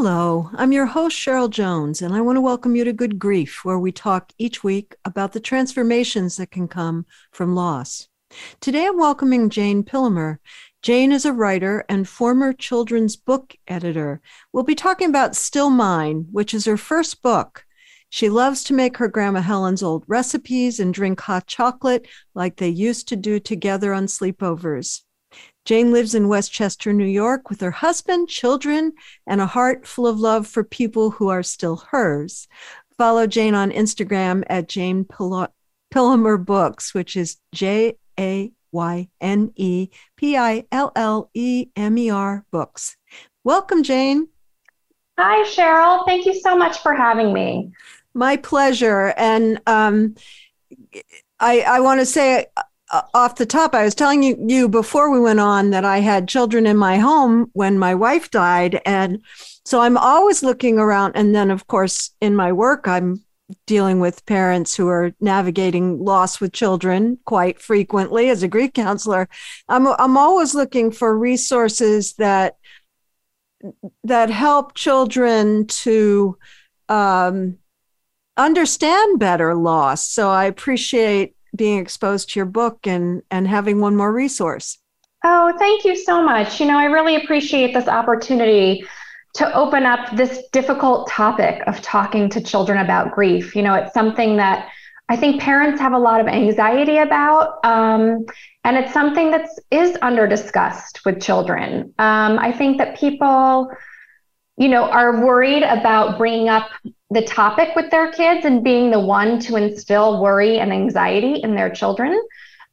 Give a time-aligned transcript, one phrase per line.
[0.00, 3.64] Hello, I'm your host, Cheryl Jones, and I want to welcome you to Good Grief,
[3.64, 8.06] where we talk each week about the transformations that can come from loss.
[8.60, 10.38] Today I'm welcoming Jayne Pillemer.
[10.82, 14.20] Jayne is a writer and former children's book editor.
[14.52, 17.66] We'll be talking about Still Mine, which is her first book.
[18.08, 22.06] She loves to make her Grandma Helen's old recipes and drink hot chocolate
[22.36, 25.02] like they used to do together on sleepovers.
[25.68, 28.94] Jayne lives in Westchester, New York, with her husband, children,
[29.26, 32.48] and a heart full of love for people who are still hers.
[32.96, 39.90] Follow Jayne on Instagram at Jayne Pillemer Books, which is J A Y N E
[40.16, 42.96] P I L L E M E R Books.
[43.44, 44.26] Welcome, Jayne.
[45.18, 46.06] Hi, Cheryl.
[46.06, 47.72] Thank you so much for having me.
[48.14, 49.12] My pleasure.
[49.18, 50.14] And um,
[51.38, 52.46] I, I want to say
[52.90, 56.28] off the top, I was telling you, you before we went on that I had
[56.28, 58.80] children in my home when my wife died.
[58.86, 59.22] And
[59.64, 61.12] so I'm always looking around.
[61.14, 63.22] And then, of course, in my work, I'm
[63.66, 69.28] dealing with parents who are navigating loss with children quite frequently as a grief counselor.
[69.68, 72.56] I'm, I'm always looking for resources that
[74.04, 76.38] that help children to
[76.88, 77.58] um,
[78.36, 80.08] understand better loss.
[80.08, 84.78] So I appreciate being exposed to your book and and having one more resource.
[85.24, 86.60] Oh, thank you so much.
[86.60, 88.86] You know, I really appreciate this opportunity
[89.34, 93.54] to open up this difficult topic of talking to children about grief.
[93.54, 94.68] You know, it's something that
[95.08, 98.26] I think parents have a lot of anxiety about, um,
[98.64, 101.94] and it's something that is under discussed with children.
[101.98, 103.70] Um, I think that people,
[104.56, 106.68] you know, are worried about bringing up
[107.10, 111.54] the topic with their kids and being the one to instill worry and anxiety in
[111.54, 112.20] their children.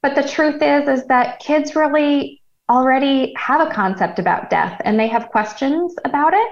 [0.01, 5.00] But the truth is, is that kids really already have a concept about death and
[5.00, 6.50] they have questions about it.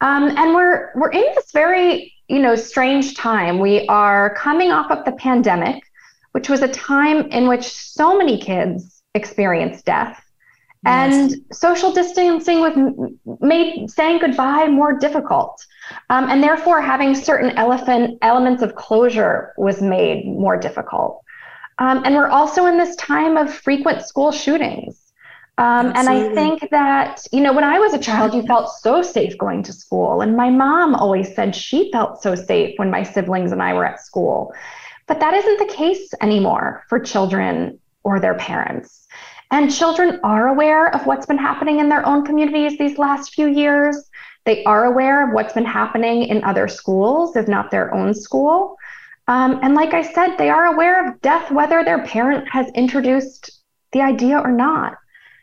[0.00, 3.58] Um, and we're we're in this very you know strange time.
[3.58, 5.82] We are coming off of the pandemic,
[6.32, 10.22] which was a time in which so many kids experienced death.
[10.84, 11.14] Yes.
[11.14, 15.60] And social distancing was made saying goodbye more difficult.
[16.10, 21.22] Um, and therefore, having certain elephant elements of closure was made more difficult.
[21.78, 25.08] Um, and we're also in this time of frequent school shootings.
[25.58, 29.02] Um, and I think that, you know, when I was a child, you felt so
[29.02, 30.20] safe going to school.
[30.20, 33.84] And my mom always said she felt so safe when my siblings and I were
[33.84, 34.54] at school.
[35.08, 39.08] But that isn't the case anymore for children or their parents.
[39.50, 43.48] And children are aware of what's been happening in their own communities these last few
[43.48, 44.07] years.
[44.48, 48.78] They are aware of what's been happening in other schools, if not their own school.
[49.26, 53.50] Um, and like I said, they are aware of death, whether their parent has introduced
[53.92, 54.96] the idea or not.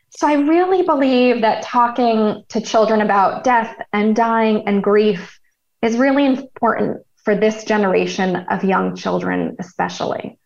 [0.10, 5.40] So I really believe that talking to children about death and dying and grief
[5.84, 10.40] is really important for this generation of young children, especially.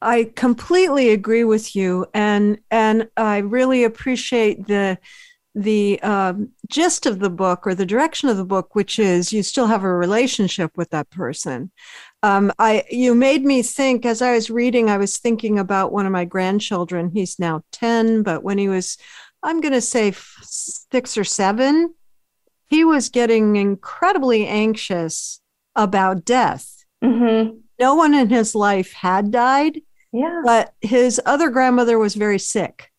[0.00, 4.98] I completely agree with you, and and I really appreciate the
[5.54, 9.42] the um, gist of the book or the direction of the book, which is you
[9.42, 11.70] still have a relationship with that person.
[12.22, 16.06] Um, I you made me think as I was reading, I was thinking about one
[16.06, 17.10] of my grandchildren.
[17.12, 18.96] He's now ten, but when he was,
[19.42, 21.94] I'm going to say six or seven,
[22.68, 25.40] he was getting incredibly anxious
[25.76, 26.84] about death.
[27.04, 27.58] Mm-hmm.
[27.78, 29.80] No one in his life had died.
[30.12, 30.42] Yeah.
[30.44, 32.91] But his other grandmother was very sick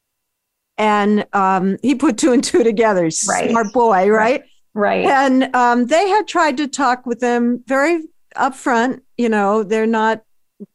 [0.78, 3.04] and um, he put two and two together.
[3.04, 3.50] Right.
[3.50, 4.44] Smart boy, right?
[4.74, 5.06] Right.
[5.06, 8.04] And um, they had tried to talk with him very
[8.36, 9.02] upfront.
[9.18, 10.24] You know, they're not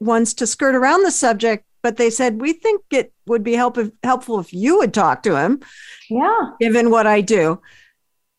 [0.01, 3.79] ones to skirt around the subject, but they said we think it would be help
[4.05, 5.61] helpful if you would talk to him.
[6.09, 6.53] Yeah.
[6.61, 7.61] Given what I do.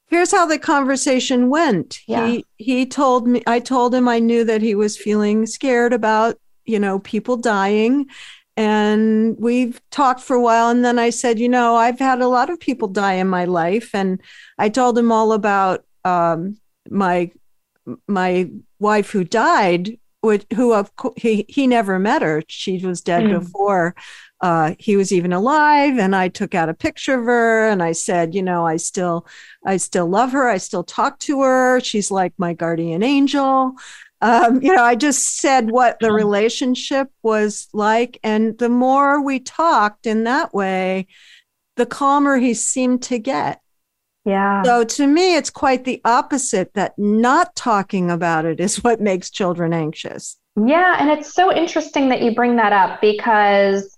[0.08, 2.00] Here's how the conversation went.
[2.08, 2.26] Yeah.
[2.26, 6.40] He he told me I told him I knew that he was feeling scared about,
[6.66, 8.08] you know, people dying
[8.60, 12.28] and we've talked for a while and then i said you know i've had a
[12.28, 14.22] lot of people die in my life and
[14.58, 16.58] i told him all about um,
[16.90, 17.32] my
[18.08, 22.44] my wife who died would, who of he he never met her.
[22.48, 23.40] She was dead mm.
[23.40, 23.96] before
[24.42, 25.98] uh, he was even alive.
[25.98, 29.26] And I took out a picture of her and I said, you know, I still
[29.66, 30.48] I still love her.
[30.48, 31.80] I still talk to her.
[31.80, 33.76] She's like my guardian angel.
[34.22, 39.40] Um, you know, I just said what the relationship was like, and the more we
[39.40, 41.08] talked in that way,
[41.78, 43.62] the calmer he seemed to get.
[44.26, 44.62] Yeah.
[44.64, 49.30] So to me, it's quite the opposite that not talking about it is what makes
[49.30, 50.38] children anxious.
[50.56, 50.98] Yeah.
[51.00, 53.98] And it's so interesting that you bring that up because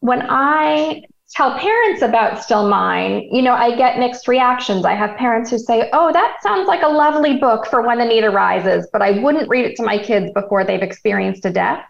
[0.00, 4.84] when I tell parents about Still Mine, you know, I get mixed reactions.
[4.84, 8.04] I have parents who say, oh, that sounds like a lovely book for when the
[8.04, 11.84] need arises, but I wouldn't read it to my kids before they've experienced a death.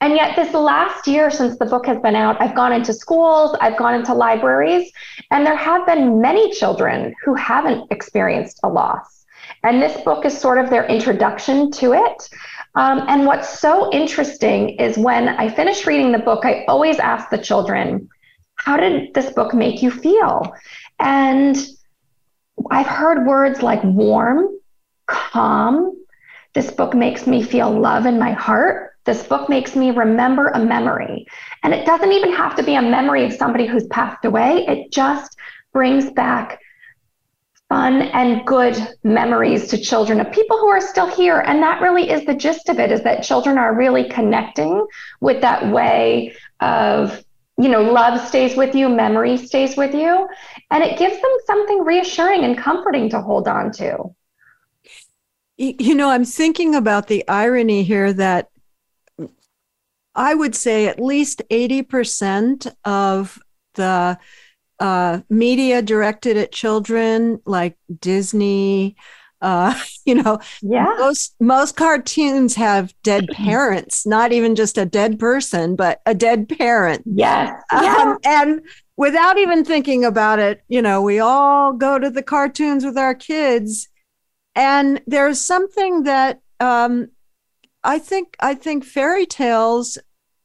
[0.00, 3.56] And yet, this last year since the book has been out, I've gone into schools,
[3.60, 4.92] I've gone into libraries,
[5.32, 9.24] and there have been many children who haven't experienced a loss.
[9.64, 12.28] And this book is sort of their introduction to it.
[12.76, 17.28] Um, and what's so interesting is when I finish reading the book, I always ask
[17.30, 18.08] the children,
[18.58, 20.54] How did this book make you feel?
[20.98, 21.56] And
[22.70, 24.48] I've heard words like warm,
[25.06, 25.96] calm.
[26.54, 28.96] This book makes me feel love in my heart.
[29.04, 31.26] This book makes me remember a memory.
[31.62, 34.92] And it doesn't even have to be a memory of somebody who's passed away, it
[34.92, 35.36] just
[35.72, 36.60] brings back
[37.68, 42.10] fun and good memories to children of people who are still here and that really
[42.10, 44.86] is the gist of it is that children are really connecting
[45.20, 47.22] with that way of
[47.60, 50.28] you know love stays with you memory stays with you
[50.70, 54.14] and it gives them something reassuring and comforting to hold on to.
[55.56, 58.48] You know i'm thinking about the irony here that
[60.18, 63.38] I would say at least 80% of
[63.74, 64.18] the
[64.80, 68.96] uh, media directed at children, like Disney,
[69.40, 70.94] uh, you know, yeah.
[70.98, 76.48] most most cartoons have dead parents, not even just a dead person, but a dead
[76.48, 77.02] parent.
[77.06, 77.62] Yes.
[77.70, 78.62] Um, and
[78.96, 83.14] without even thinking about it, you know, we all go to the cartoons with our
[83.14, 83.88] kids,
[84.54, 87.08] and there's something that um,
[87.84, 89.98] I think I think fairy tales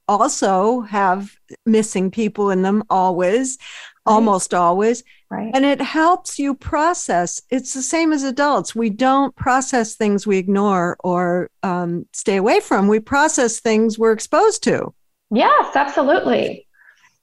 [0.07, 1.35] also have
[1.65, 3.57] missing people in them always,
[4.05, 4.13] right.
[4.13, 5.03] almost always.
[5.33, 5.51] Right.
[5.55, 7.41] And it helps you process.
[7.49, 8.75] It's the same as adults.
[8.75, 12.87] We don't process things we ignore or um, stay away from.
[12.87, 14.93] We process things we're exposed to.
[15.31, 16.67] Yes, absolutely.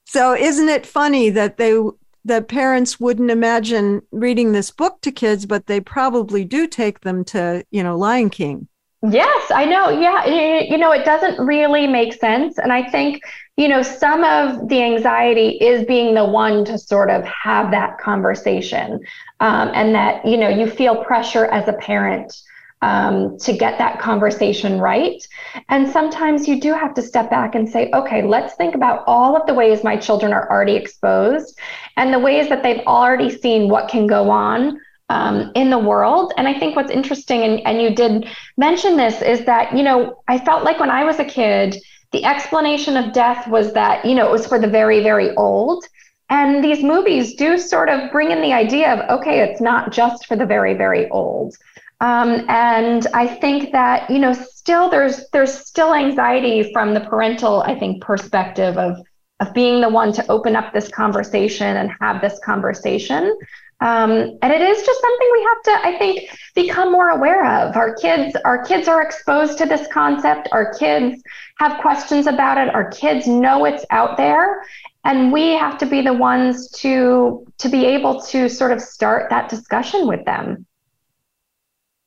[0.03, 1.79] So isn't it funny that they
[2.25, 7.23] that parents wouldn't imagine reading this book to kids, but they probably do take them
[7.23, 8.67] to, you know, Lion King.
[9.09, 9.87] Yes, I know.
[9.89, 10.25] Yeah.
[10.61, 12.57] You know, it doesn't really make sense.
[12.57, 13.21] And I think,
[13.57, 17.97] you know, some of the anxiety is being the one to sort of have that
[17.99, 18.99] conversation
[19.39, 22.33] um, and that, you know, you feel pressure as a parent
[22.81, 25.21] um, to get that conversation right.
[25.69, 29.35] And sometimes you do have to step back and say, okay, let's think about all
[29.35, 31.59] of the ways my children are already exposed
[31.97, 36.33] and the ways that they've already seen what can go on um, in the world.
[36.37, 38.27] And I think what's interesting, and, and you did
[38.57, 41.75] mention this, is that, you know, I felt like when I was a kid,
[42.11, 45.85] the explanation of death was that, you know, it was for the very, very old.
[46.29, 50.25] And these movies do sort of bring in the idea of, okay, it's not just
[50.25, 51.55] for the very, very old.
[51.99, 57.61] Um, and I think that, you know, still there's there's still anxiety from the parental,
[57.61, 58.97] I think, perspective of
[59.41, 63.37] of being the one to open up this conversation and have this conversation.
[63.81, 67.75] Um, and it is just something we have to, I think, become more aware of.
[67.75, 70.47] Our kids, our kids are exposed to this concept.
[70.51, 71.23] Our kids
[71.57, 72.73] have questions about it.
[72.75, 74.63] Our kids know it's out there,
[75.03, 79.31] and we have to be the ones to to be able to sort of start
[79.31, 80.67] that discussion with them.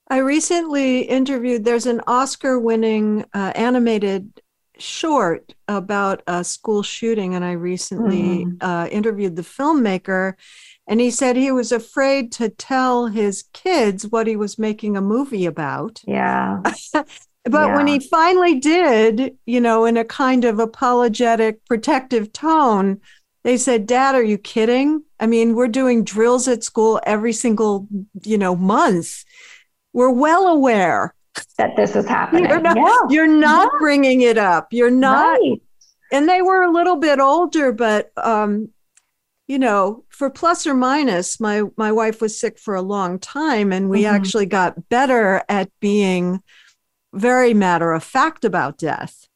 [0.08, 1.64] I recently interviewed.
[1.64, 4.30] There's an Oscar-winning uh, animated
[4.78, 8.56] short about a school shooting, and I recently mm.
[8.60, 10.34] uh, interviewed the filmmaker
[10.86, 15.00] and he said he was afraid to tell his kids what he was making a
[15.00, 16.02] movie about.
[16.06, 16.60] Yeah.
[16.92, 17.06] but
[17.46, 17.74] yeah.
[17.74, 23.00] when he finally did, you know, in a kind of apologetic, protective tone,
[23.44, 25.02] they said, Dad, are you kidding?
[25.20, 27.88] I mean, we're doing drills at school every single,
[28.22, 29.24] you know, month.
[29.92, 31.14] We're well aware
[31.58, 32.46] that this is happening.
[32.46, 32.98] You're not, yeah.
[33.10, 33.78] you're not yeah.
[33.78, 34.68] bringing it up.
[34.70, 35.38] You're not.
[35.40, 35.62] Right.
[36.12, 38.70] And they were a little bit older, but um,
[39.46, 43.72] you know, for plus or minus, my my wife was sick for a long time,
[43.72, 44.14] and we mm-hmm.
[44.14, 46.42] actually got better at being
[47.12, 49.28] very matter of fact about death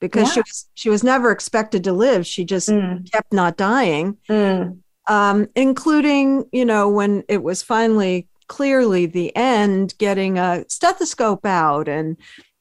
[0.00, 0.34] because yeah.
[0.34, 2.26] she was she was never expected to live.
[2.26, 3.10] She just mm.
[3.10, 4.78] kept not dying, mm.
[5.08, 11.88] um, including you know when it was finally clearly the end, getting a stethoscope out
[11.88, 12.16] and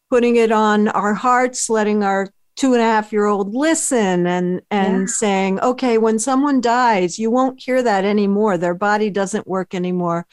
[0.10, 4.62] putting it on our hearts, letting our two and a half year old listen and
[4.72, 5.06] and yeah.
[5.06, 8.58] saying okay when someone dies you won't hear that anymore.
[8.58, 10.26] Their body doesn't work anymore.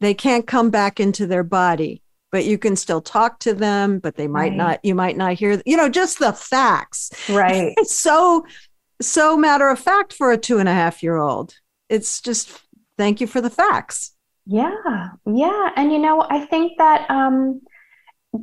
[0.00, 4.16] They can't come back into their body but you can still talk to them but
[4.16, 4.56] they might right.
[4.56, 7.10] not you might not hear you know just the facts.
[7.28, 7.72] Right.
[7.78, 8.44] It's so
[9.00, 11.54] so matter of fact for a two and a half year old.
[11.88, 12.60] It's just
[12.98, 14.12] thank you for the facts
[14.46, 17.60] yeah yeah and you know i think that um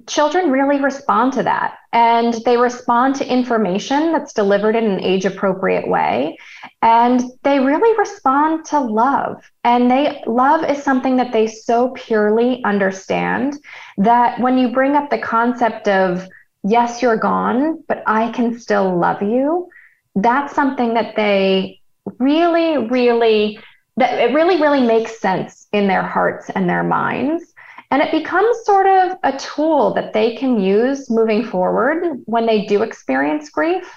[0.08, 5.26] children really respond to that and they respond to information that's delivered in an age
[5.26, 6.38] appropriate way
[6.84, 12.64] and they really respond to love and they love is something that they so purely
[12.64, 13.58] understand
[13.98, 16.28] that when you bring up the concept of
[16.64, 19.68] yes you're gone but i can still love you
[20.16, 21.82] that's something that they
[22.20, 23.60] really really
[24.00, 27.54] that it really really makes sense in their hearts and their minds
[27.92, 32.66] and it becomes sort of a tool that they can use moving forward when they
[32.66, 33.90] do experience grief.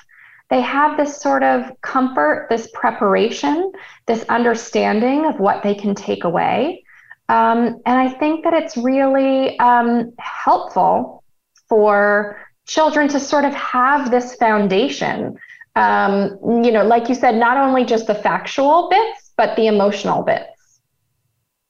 [0.49, 3.73] They have this sort of comfort, this preparation,
[4.06, 6.85] this understanding of what they can take away.
[7.28, 11.23] Um, and I think that it's really um, helpful
[11.68, 15.37] for children to sort of have this foundation.
[15.76, 20.23] Um, you know, like you said, not only just the factual bits, but the emotional
[20.23, 20.81] bits.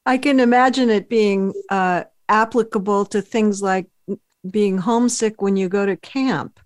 [0.05, 3.87] I can imagine it being uh, applicable to things like
[4.49, 6.59] being homesick when you go to camp.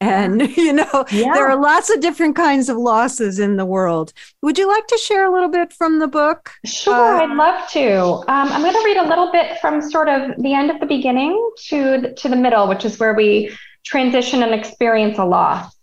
[0.00, 1.34] And, you know, yeah.
[1.34, 4.12] there are lots of different kinds of losses in the world.
[4.42, 6.52] Would you like to share a little bit from the book?
[6.64, 8.00] Sure, uh, I'd love to.
[8.30, 10.86] Um, I'm going to read a little bit from sort of the end of the
[10.86, 15.74] beginning to the, to the middle, which is where we transition and experience a loss.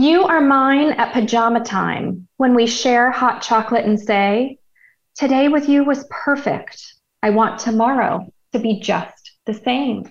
[0.00, 4.58] You are mine at pajama time when we share hot chocolate and say,
[5.14, 6.94] Today with you was perfect.
[7.22, 10.10] I want tomorrow to be just the same.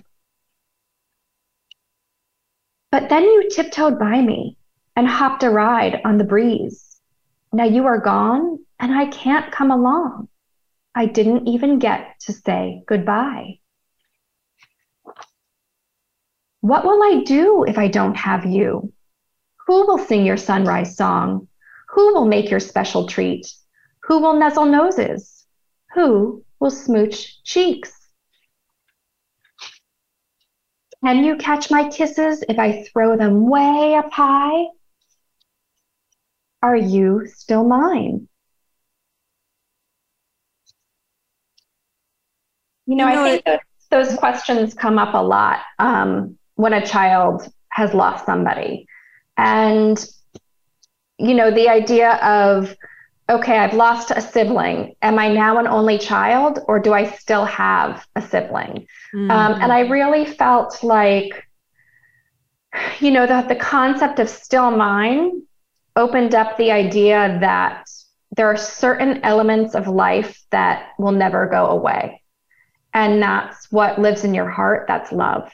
[2.92, 4.56] But then you tiptoed by me
[4.94, 7.00] and hopped a ride on the breeze.
[7.52, 10.28] Now you are gone and I can't come along.
[10.94, 13.58] I didn't even get to say goodbye.
[16.60, 18.92] What will I do if I don't have you?
[19.70, 21.46] Who will sing your sunrise song?
[21.90, 23.46] Who will make your special treat?
[24.02, 25.46] Who will nuzzle noses?
[25.94, 27.92] Who will smooch cheeks.
[31.04, 34.64] Can you catch my kisses if I throw them way up high?
[36.64, 38.26] Are you still mine?
[42.86, 43.60] You know, you know I think it,
[43.90, 48.88] those, those, questions come up a lot um, when a child has lost somebody.
[49.40, 50.06] And,
[51.18, 52.76] you know, the idea of
[53.30, 54.96] okay, I've lost a sibling.
[55.02, 58.88] Am I now an only child or do I still have a sibling?
[59.14, 59.30] Mm-hmm.
[59.30, 61.46] Um, and I really felt like,
[62.98, 65.42] you know, that the concept of still mine
[65.94, 67.88] opened up the idea that
[68.36, 72.22] there are certain elements of life that will never go away.
[72.92, 74.86] And that's what lives in your heart.
[74.88, 75.52] That's love.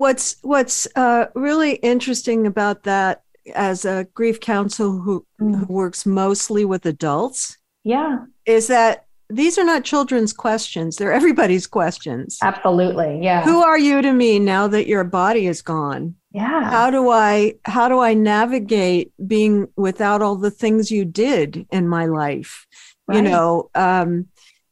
[0.00, 3.22] What's what's uh, really interesting about that
[3.54, 5.58] as a grief counsel who, mm.
[5.58, 8.24] who works mostly with adults yeah.
[8.46, 10.96] is that these are not children's questions.
[10.96, 12.38] They're everybody's questions.
[12.42, 13.20] Absolutely.
[13.22, 13.44] Yeah.
[13.44, 16.14] Who are you to me now that your body is gone?
[16.32, 16.70] Yeah.
[16.70, 21.86] How do i how do i navigate being without all the things you did in
[21.86, 22.66] my life?
[23.06, 23.16] Right.
[23.16, 24.28] you know um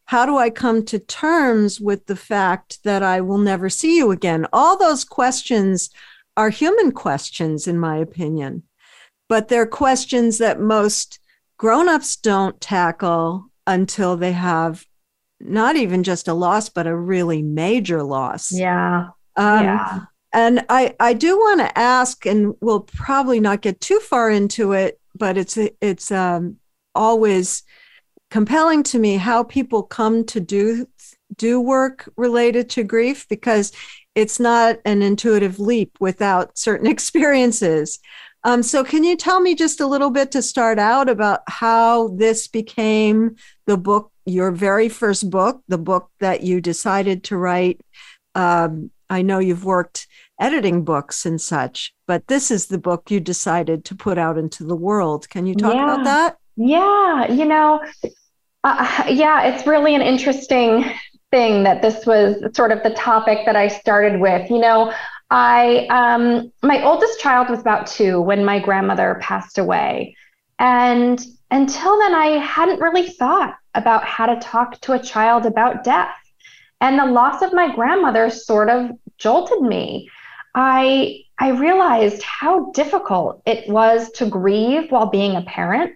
[0.09, 4.11] how do i come to terms with the fact that i will never see you
[4.11, 5.91] again all those questions
[6.39, 8.63] are human questions, in my opinion,
[9.29, 11.19] but they're questions that most
[11.59, 14.87] grown-ups don't tackle until they have
[15.41, 18.53] not even just a loss, but a really major loss.
[18.53, 19.09] Yeah.
[19.35, 20.01] Um, yeah.
[20.33, 24.73] And I, I do want to ask, and we'll probably not get too far into
[24.73, 26.59] it, but it's it's um,
[26.95, 27.65] always
[28.31, 30.87] compelling to me how people come to do
[31.37, 33.73] do work related to grief because
[34.15, 38.01] it's not an intuitive leap without certain experiences.
[38.45, 42.09] Um, so, can you tell me just a little bit to start out about how
[42.09, 47.81] this became the book, your very first book, the book that you decided to write?
[48.35, 50.07] Um, I know you've worked
[50.41, 54.65] editing books and such, but this is the book you decided to put out into
[54.65, 55.29] the world.
[55.29, 55.85] Can you talk yeah.
[55.85, 56.37] about that?
[56.57, 57.81] Yeah, you know,
[58.65, 60.85] uh, yeah, it's really an interesting
[61.31, 64.51] thing that this was sort of the topic that I started with.
[64.51, 64.93] You know,
[65.31, 70.17] I um, my oldest child was about two when my grandmother passed away,
[70.59, 75.85] and until then, I hadn't really thought about how to talk to a child about
[75.85, 76.15] death.
[76.81, 80.09] And the loss of my grandmother sort of jolted me.
[80.55, 85.93] I I realized how difficult it was to grieve while being a parent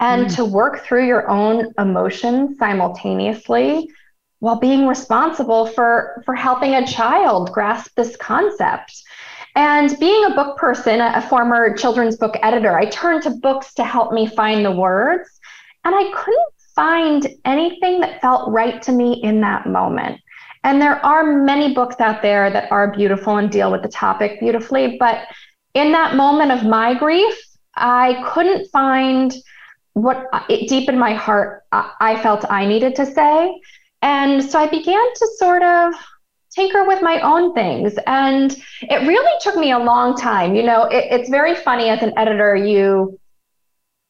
[0.00, 0.36] and mm.
[0.36, 3.88] to work through your own emotions simultaneously
[4.40, 9.02] while being responsible for for helping a child grasp this concept.
[9.56, 13.84] And being a book person, a former children's book editor, I turned to books to
[13.84, 15.28] help me find the words.
[15.84, 20.20] And I couldn't find anything that felt right to me in that moment.
[20.62, 24.38] And there are many books out there that are beautiful and deal with the topic
[24.40, 24.96] beautifully.
[24.98, 25.26] But
[25.74, 27.34] in that moment of my grief,
[27.74, 29.34] I couldn't find
[29.94, 33.60] what it, deep in my heart I felt I needed to say.
[34.02, 35.94] And so I began to sort of
[36.50, 37.94] tinker with my own things.
[38.06, 40.54] And it really took me a long time.
[40.54, 43.18] You know, it, it's very funny as an editor, you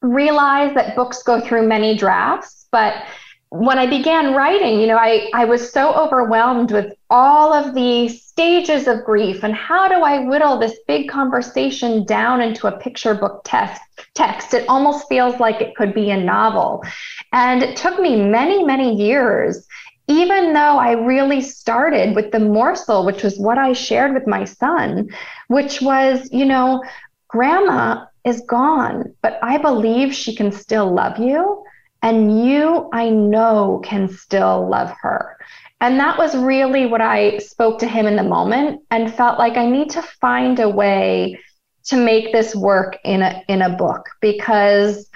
[0.01, 2.95] realize that books go through many drafts, but
[3.49, 8.07] when I began writing, you know, I, I was so overwhelmed with all of the
[8.07, 13.13] stages of grief and how do I whittle this big conversation down into a picture
[13.13, 13.81] book text
[14.13, 14.53] text.
[14.53, 16.83] It almost feels like it could be a novel.
[17.31, 19.67] And it took me many, many years
[20.11, 24.43] even though I really started with the morsel, which was what I shared with my
[24.43, 25.09] son,
[25.47, 26.83] which was, you know,
[27.29, 31.63] grandma is gone, but I believe she can still love you.
[32.01, 35.37] And you, I know, can still love her.
[35.79, 39.55] And that was really what I spoke to him in the moment and felt like
[39.55, 41.39] I need to find a way
[41.85, 45.09] to make this work in a in a book because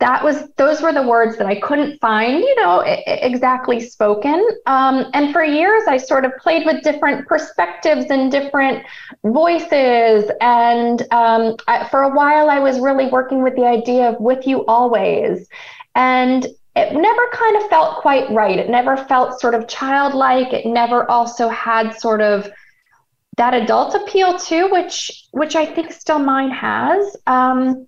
[0.00, 4.46] that was those were the words that I couldn't find, you know, exactly spoken.
[4.66, 8.84] Um, and for years, I sort of played with different perspectives and different
[9.24, 10.30] voices.
[10.40, 14.46] And um, I, for a while, I was really working with the idea of "with
[14.46, 15.48] you always,"
[15.94, 18.58] and it never kind of felt quite right.
[18.58, 20.52] It never felt sort of childlike.
[20.52, 22.50] It never also had sort of
[23.36, 27.16] that adult appeal too, which which I think still mine has.
[27.26, 27.86] Um,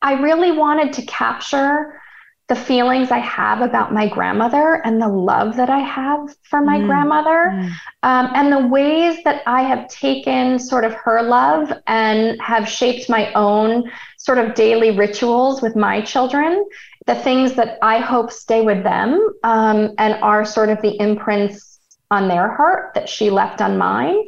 [0.00, 2.00] I really wanted to capture
[2.48, 6.78] the feelings I have about my grandmother and the love that I have for my
[6.78, 6.86] mm.
[6.86, 7.70] grandmother, mm.
[8.02, 13.10] Um, and the ways that I have taken sort of her love and have shaped
[13.10, 16.64] my own sort of daily rituals with my children,
[17.06, 21.77] the things that I hope stay with them um, and are sort of the imprints
[22.10, 24.24] on their heart that she left on mine.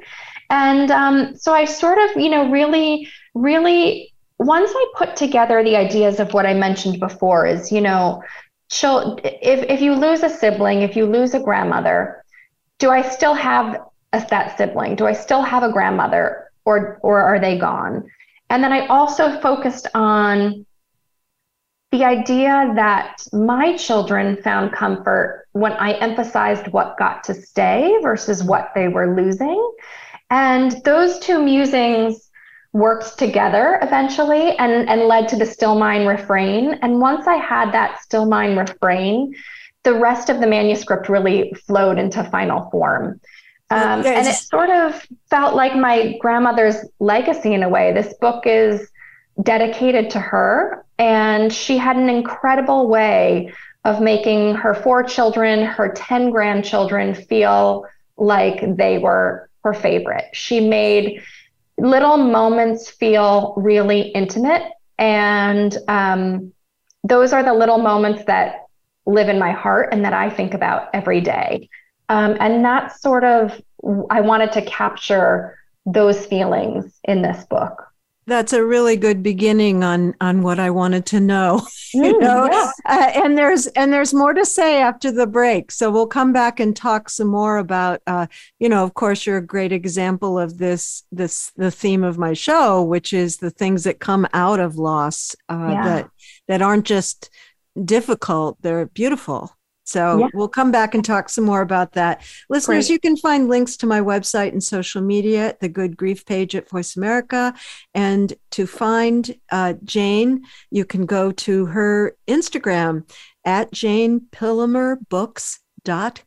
[0.51, 5.77] And um, so I sort of, you know, really, really once I put together the
[5.77, 8.23] ideas of what I mentioned before, is you know,
[8.71, 12.25] if if you lose a sibling, if you lose a grandmother,
[12.79, 13.81] do I still have
[14.12, 14.97] a, that sibling?
[14.97, 18.09] Do I still have a grandmother, or or are they gone?
[18.49, 20.64] And then I also focused on
[21.92, 28.44] the idea that my children found comfort when I emphasized what got to stay versus
[28.44, 29.72] what they were losing.
[30.31, 32.31] And those two musings
[32.72, 36.74] worked together eventually and, and led to the still mine refrain.
[36.83, 39.35] And once I had that still mine refrain,
[39.83, 43.20] the rest of the manuscript really flowed into final form.
[43.70, 47.92] Um, and it sort of felt like my grandmother's legacy in a way.
[47.92, 48.88] This book is
[49.42, 53.53] dedicated to her, and she had an incredible way
[53.85, 60.24] of making her four children, her 10 grandchildren feel like they were her favorite.
[60.33, 61.22] She made
[61.79, 64.72] little moments feel really intimate.
[64.98, 66.53] And um,
[67.05, 68.66] those are the little moments that
[69.07, 71.70] live in my heart and that I think about every day.
[72.11, 73.61] Um, and that's sort of,
[74.11, 77.89] I wanted to capture those feelings in this book
[78.31, 81.66] that's a really good beginning on on what I wanted to know.
[81.95, 82.71] you mm, know, yeah.
[82.87, 85.73] uh, and there's and there's more to say after the break.
[85.73, 88.01] So we'll come back and talk some more about.
[88.07, 88.27] Uh,
[88.59, 91.03] you know, of course, you're a great example of this.
[91.11, 95.35] This the theme of my show, which is the things that come out of loss
[95.49, 95.85] uh, yeah.
[95.85, 96.11] that
[96.49, 97.31] that aren't just
[97.85, 99.57] difficult; they're beautiful.
[99.90, 100.29] So yeah.
[100.35, 102.22] we'll come back and talk some more about that.
[102.48, 102.92] Listeners, Great.
[102.92, 106.70] you can find links to my website and social media, the Good Grief page at
[106.70, 107.53] Voice America.
[107.92, 113.11] And to find uh, Jayne, you can go to her Instagram
[113.44, 114.26] at Jayne
[115.09, 116.22] Books dot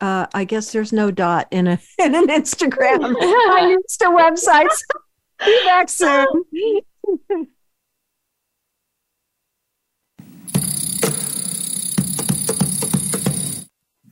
[0.00, 3.14] uh, I guess there's no dot in a in an Instagram.
[3.20, 4.82] I used to websites.
[5.44, 6.26] Be back soon.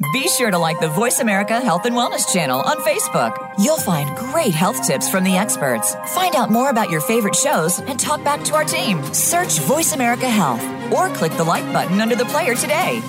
[0.01, 3.37] Be sure to like the Voice America Health and Wellness channel on Facebook.
[3.59, 5.95] You'll find great health tips from the experts.
[6.15, 9.05] Find out more about your favorite shows and talk back to our team.
[9.13, 13.03] Search Voice America Health or click the like button under the player today.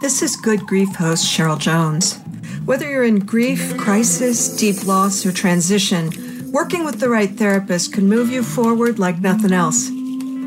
[0.00, 2.18] This is Good Grief host Cheryl Jones.
[2.64, 8.08] Whether you're in grief, crisis, deep loss, or transition, working with the right therapist can
[8.08, 9.90] move you forward like nothing else.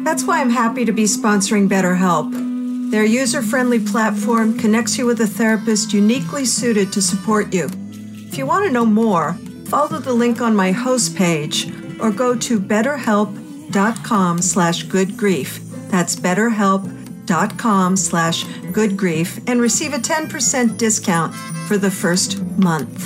[0.04, 2.47] That's why I'm happy to be sponsoring BetterHelp.
[2.90, 7.70] Their user friendly platform connects you with a therapist uniquely suited to support you.
[7.92, 9.34] If you want to know more,
[9.66, 11.70] follow the link on my host page
[12.00, 15.60] or go to betterhelp.com slash good grief.
[15.90, 21.36] That's betterhelp.com slash good grief and receive a 10% discount
[21.68, 23.04] for the first month.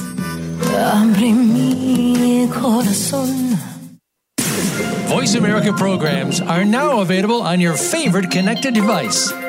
[5.10, 9.32] Voice America programs are now available on your favorite connected device,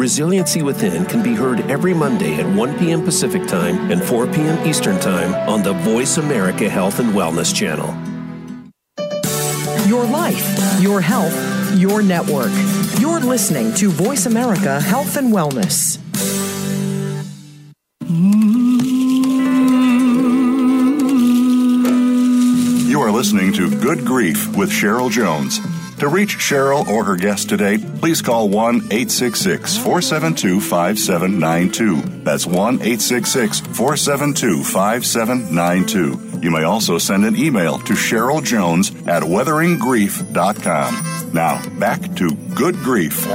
[0.00, 3.04] Resiliency Within can be heard every Monday at 1 p.m.
[3.04, 4.66] Pacific Time and 4 p.m.
[4.66, 7.88] Eastern Time on the Voice America Health and Wellness Channel.
[9.86, 11.36] Your life, your health,
[11.78, 12.50] your network.
[12.98, 15.98] You're listening to Voice America Health and Wellness.
[22.88, 25.60] You are listening to Good Grief with Cheryl Jones.
[26.00, 32.00] To reach Cheryl or her guest today, please call 1 866 472 5792.
[32.24, 36.40] That's 1 866 472 5792.
[36.42, 41.32] You may also send an email to Cheryl Jones at weatheringgrief.com.
[41.34, 43.26] Now, back to Good Grief.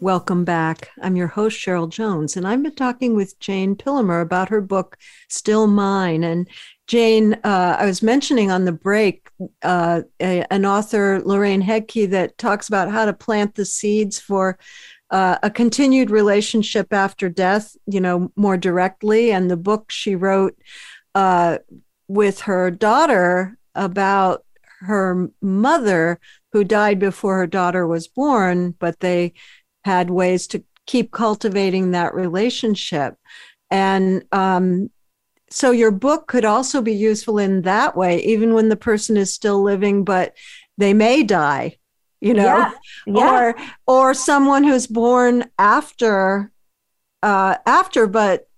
[0.00, 0.90] Welcome back.
[1.02, 4.96] I'm your host, Cheryl Jones, and I've been talking with Jayne Pillemer about her book,
[5.28, 6.22] Still Mine.
[6.22, 6.48] And
[6.88, 9.28] Jayne, uh, I was mentioning on the break
[9.62, 14.58] uh, a, an author, Lorraine Hedtke, that talks about how to plant the seeds for
[15.10, 19.30] uh, a continued relationship after death, you know, more directly.
[19.32, 20.56] And the book she wrote
[21.14, 21.58] uh,
[22.08, 24.44] with her daughter about
[24.80, 26.18] her mother
[26.52, 29.34] who died before her daughter was born, but they
[29.84, 33.14] had ways to keep cultivating that relationship.
[33.70, 34.88] And um,
[35.50, 39.32] so your book could also be useful in that way, even when the person is
[39.32, 40.34] still living, but
[40.76, 41.76] they may die,
[42.20, 42.70] you know, yeah.
[43.06, 43.30] Yeah.
[43.30, 43.56] or
[43.86, 46.52] or someone who's born after
[47.22, 48.48] uh, after, but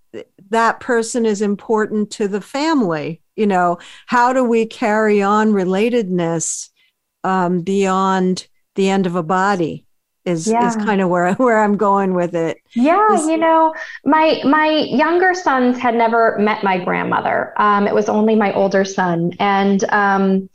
[0.50, 3.22] that person is important to the family.
[3.36, 6.68] You know, how do we carry on relatedness
[7.24, 9.86] um, beyond the end of a body?
[10.24, 10.66] Is Yeah.
[10.68, 12.58] is kind of where where I'm going with it.
[12.74, 17.52] Yeah, Is- you know, my my younger sons had never met my grandmother.
[17.56, 20.48] Um, it was only my older son, and um,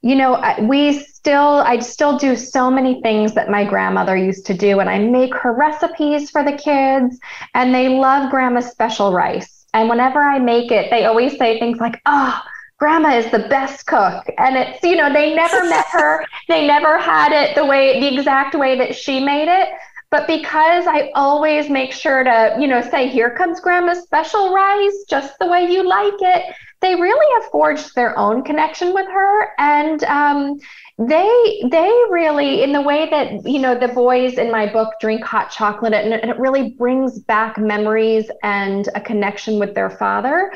[0.00, 4.54] you know, we still I still do so many things that my grandmother used to
[4.54, 7.18] do, and I make her recipes for the kids,
[7.54, 9.66] and they love grandma's special rice.
[9.74, 12.40] And whenever I make it, they always say things like, "Oh."
[12.82, 14.24] Grandma is the best cook.
[14.38, 16.24] And it's, you know, they never met her.
[16.48, 19.68] They never had it the way, the exact way that she made it.
[20.10, 25.04] But because I always make sure to, you know, say, here comes grandma's special rice,
[25.08, 29.50] just the way you like it, they really have forged their own connection with her.
[29.58, 30.58] And um,
[30.98, 35.24] they they really in the way that you know the boys in my book drink
[35.24, 39.88] hot chocolate and it, and it really brings back memories and a connection with their
[39.88, 40.52] father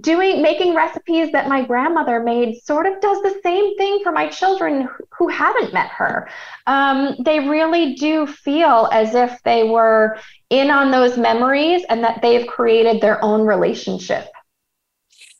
[0.00, 4.26] doing making recipes that my grandmother made sort of does the same thing for my
[4.28, 6.28] children who haven't met her
[6.66, 10.18] um, they really do feel as if they were
[10.50, 14.26] in on those memories and that they've created their own relationship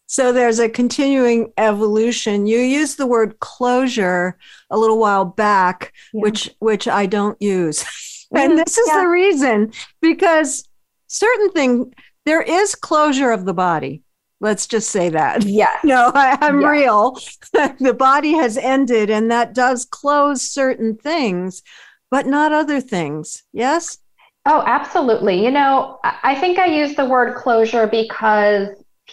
[0.07, 2.47] So there's a continuing evolution.
[2.47, 4.39] You used the word closure
[4.71, 6.23] a little while back, Yeah.
[6.23, 7.85] which which I don't use.
[8.31, 9.01] And this is yeah.
[9.01, 10.69] the reason because
[11.07, 11.95] certain thing
[12.29, 14.03] there is closure of the body.
[14.41, 15.45] Let's just say that.
[15.63, 15.77] Yeah.
[15.83, 16.69] No, I, I'm Yeah.
[16.77, 17.19] real.
[17.89, 21.63] the body has ended, and that does close certain things,
[22.11, 23.43] but not other things.
[23.53, 23.99] Yes.
[24.47, 25.45] Oh, absolutely.
[25.45, 28.69] You know, I I think I use the word closure because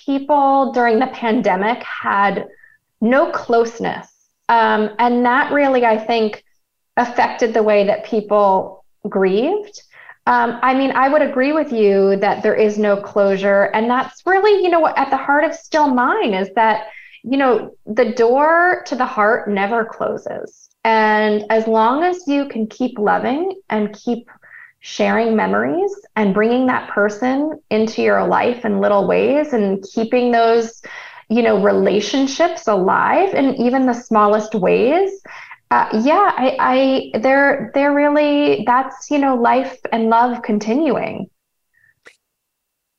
[0.08, 2.48] people during the pandemic had
[3.02, 4.08] no closeness
[4.50, 6.44] Um, and that really, I think,
[6.98, 8.86] affected the way that people
[9.18, 9.76] grieved.
[10.28, 13.66] Um, I mean, I would agree with you that there is no closure.
[13.74, 16.88] And that's really, you know, at the heart of Still Mine is that,
[17.24, 20.70] you know, the door to the heart never closes.
[20.84, 24.30] And as long as you can keep loving and keep
[24.80, 30.82] sharing memories and bringing that person into your life in little ways and keeping those,
[31.30, 35.12] you know, relationships alive in even the smallest ways,
[35.72, 36.58] uh, yeah, I,
[37.14, 41.30] I, they're, they're really, that's, you know, life and love continuing.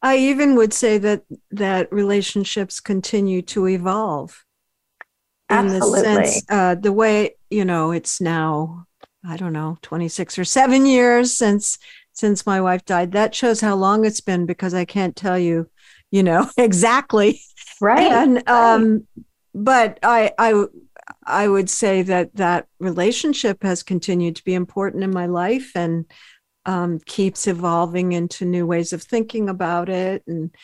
[0.03, 4.45] I even would say that that relationships continue to evolve.
[5.49, 5.99] Absolutely.
[5.99, 8.87] In the sense, uh, the way you know, it's now
[9.27, 11.79] I don't know, twenty six or seven years since
[12.13, 13.13] since my wife died.
[13.13, 15.69] That shows how long it's been because I can't tell you,
[16.11, 17.41] you know, exactly.
[17.81, 18.13] Right.
[18.13, 19.07] And um,
[19.55, 20.65] but I I
[21.27, 26.05] I would say that that relationship has continued to be important in my life and
[26.65, 30.55] um, keeps evolving into new ways of thinking about it, and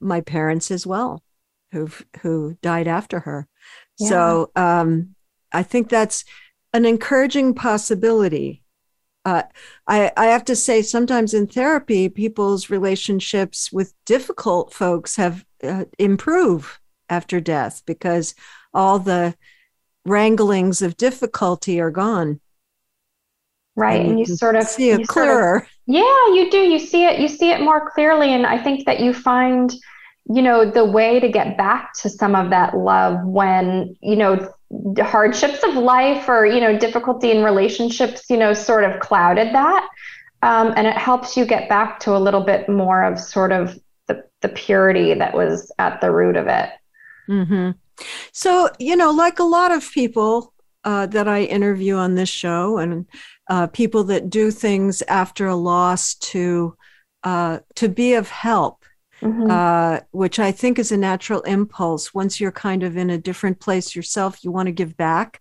[0.00, 1.22] my parents as well,
[1.72, 1.88] who
[2.22, 3.48] who died after her.
[3.98, 4.08] Yeah.
[4.08, 5.14] So um,
[5.52, 6.24] I think that's
[6.72, 8.62] an encouraging possibility.
[9.24, 9.42] Uh,
[9.86, 15.84] I, I have to say, sometimes in therapy, people's relationships with difficult folks have uh,
[15.98, 18.34] improve after death because
[18.72, 19.34] all the
[20.08, 22.40] wranglings of difficulty are gone.
[23.76, 26.80] Right and, and you, sort of see it clearer sort of, yeah you do you
[26.80, 29.72] see it you see it more clearly and i think that you find
[30.26, 34.52] you know the way to get back to some of that love when you know
[34.70, 39.54] the hardships of life or you know difficulty in relationships you know sort of clouded
[39.54, 39.88] that.
[40.42, 43.76] Um, and it helps you get back to a little bit more of sort of
[44.06, 46.70] the, the purity that was at the root of it.
[47.28, 47.70] Mm-hmm.
[48.32, 50.52] So, you know, like a lot of people
[50.84, 53.06] uh, that I interview on this show and
[53.48, 56.76] uh, people that do things after a loss to
[57.24, 58.84] uh, to be of help,
[59.20, 59.50] mm-hmm.
[59.50, 62.14] Uh, which I think is a natural impulse.
[62.14, 65.40] Once you're kind of in a different place yourself, you want to give back.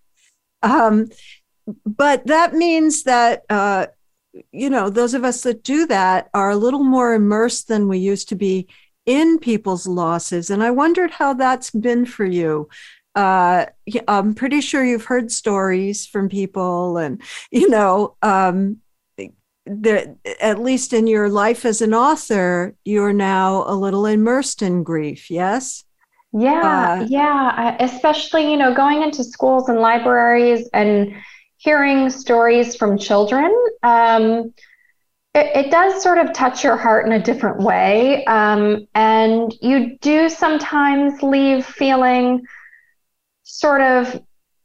[0.63, 1.09] Um,
[1.85, 3.87] but that means that uh,
[4.51, 7.99] you know those of us that do that are a little more immersed than we
[7.99, 8.67] used to be
[9.07, 10.51] in people's losses.
[10.51, 12.69] And I wondered how that's been for you.
[13.15, 13.65] Uh,
[14.07, 18.77] I'm pretty sure you've heard stories from people, and you know, um,
[19.65, 24.83] the, at least in your life as an author, you're now a little immersed in
[24.83, 25.31] grief.
[25.31, 25.83] Yes.
[26.31, 27.77] Yeah, uh, yeah.
[27.79, 31.15] Especially, you know, going into schools and libraries and
[31.57, 33.51] hearing stories from children.
[33.81, 34.53] Um,
[35.37, 38.25] it, it, does sort of touch your heart in a different way.
[38.25, 42.45] Um, and you do sometimes leave feeling
[43.43, 44.19] sort of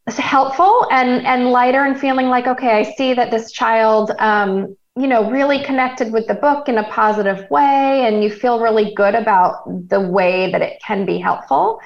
[0.09, 5.07] helpful and, and lighter and feeling like, okay, I see that this child, um, you
[5.07, 8.07] know, really connected with the book in a positive way.
[8.07, 11.81] And you feel really good about the way that it can be helpful.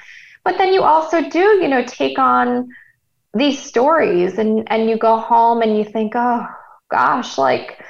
[0.44, 2.68] But then you also do, you know, take on
[3.35, 6.46] these stories and, and you go home and you think, oh
[6.88, 7.85] gosh, like,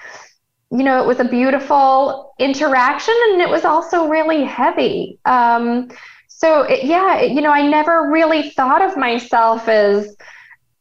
[0.71, 5.19] you know, it was a beautiful interaction and it was also really heavy.
[5.25, 5.89] Um,
[6.29, 10.17] so, it, yeah, it, you know, I never really thought of myself as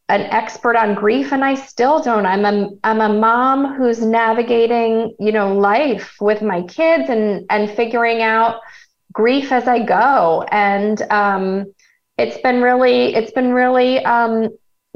[0.10, 2.26] an expert on grief and I still don't.
[2.26, 7.72] I'm a I'm a mom who's navigating, you know, life with my kids and and
[7.72, 8.60] figuring out
[9.12, 10.46] grief as I go.
[10.52, 11.74] And um,
[12.18, 14.50] it's been really it's been really um,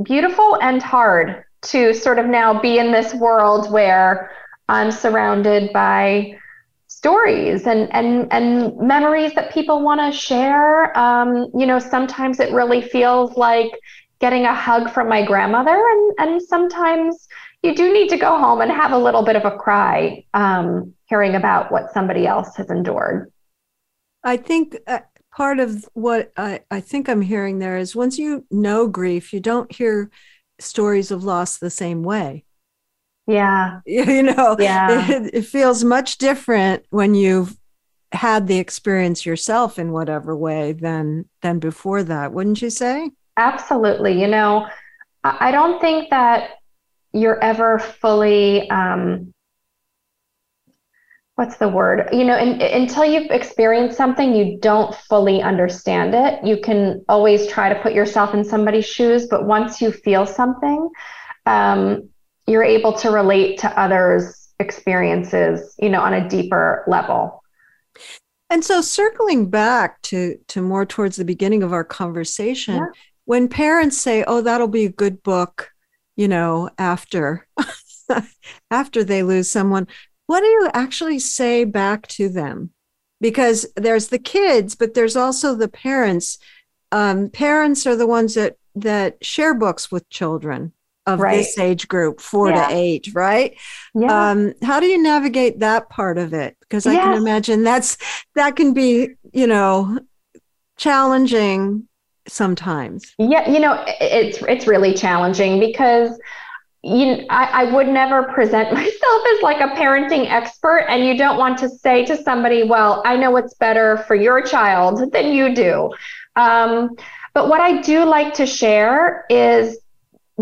[0.03, 4.31] beautiful and hard to sort of now be in this world where
[4.69, 6.37] I'm surrounded by
[6.87, 10.97] stories and and and memories that people want to share.
[10.97, 13.71] Um, you know, sometimes it really feels like
[14.19, 17.27] getting a hug from my grandmother, and and sometimes
[17.63, 20.93] you do need to go home and have a little bit of a cry, um,
[21.05, 23.31] hearing about what somebody else has endured.
[24.23, 24.77] I think.
[24.87, 24.99] Uh,
[25.31, 29.39] part of what I, I think I'm hearing there is once you know grief, you
[29.39, 30.09] don't hear
[30.59, 32.45] stories of loss the same way.
[33.29, 33.81] Yeah.
[33.85, 35.09] You know, yeah.
[35.09, 37.55] It, it feels much different when you've
[38.11, 43.11] had the experience yourself in whatever way than than before that, wouldn't you say?
[43.37, 44.19] Absolutely.
[44.19, 44.67] You know,
[45.23, 46.51] I don't think that
[47.13, 49.33] you're ever fully um,
[51.35, 56.45] what's the word you know in, until you've experienced something you don't fully understand it
[56.45, 60.89] you can always try to put yourself in somebody's shoes but once you feel something
[61.45, 62.09] um,
[62.49, 67.43] you're able to relate to others' experiences, you know, on a deeper level.
[68.49, 72.85] And so circling back to to more towards the beginning of our conversation, yeah.
[73.25, 75.69] when parents say, "Oh, that'll be a good book,"
[76.15, 77.47] you know, after
[78.71, 79.87] after they lose someone,
[80.25, 82.71] what do you actually say back to them?
[83.21, 86.39] Because there's the kids, but there's also the parents.
[86.91, 90.73] Um, parents are the ones that that share books with children
[91.13, 91.37] of right.
[91.37, 92.67] this age group, four yeah.
[92.67, 93.57] to eight, right?
[93.93, 94.31] Yeah.
[94.31, 96.57] Um, how do you navigate that part of it?
[96.59, 97.97] Because I can imagine that's
[98.35, 99.99] that can be, you know,
[100.77, 101.87] challenging
[102.27, 103.13] sometimes.
[103.17, 106.17] Yeah, you know, it's it's really challenging because
[106.81, 111.37] you I, I would never present myself as like a parenting expert and you don't
[111.37, 115.53] want to say to somebody well i know what's better for your child than you
[115.53, 115.91] do
[116.37, 116.95] um,
[117.33, 119.77] but what i do like to share is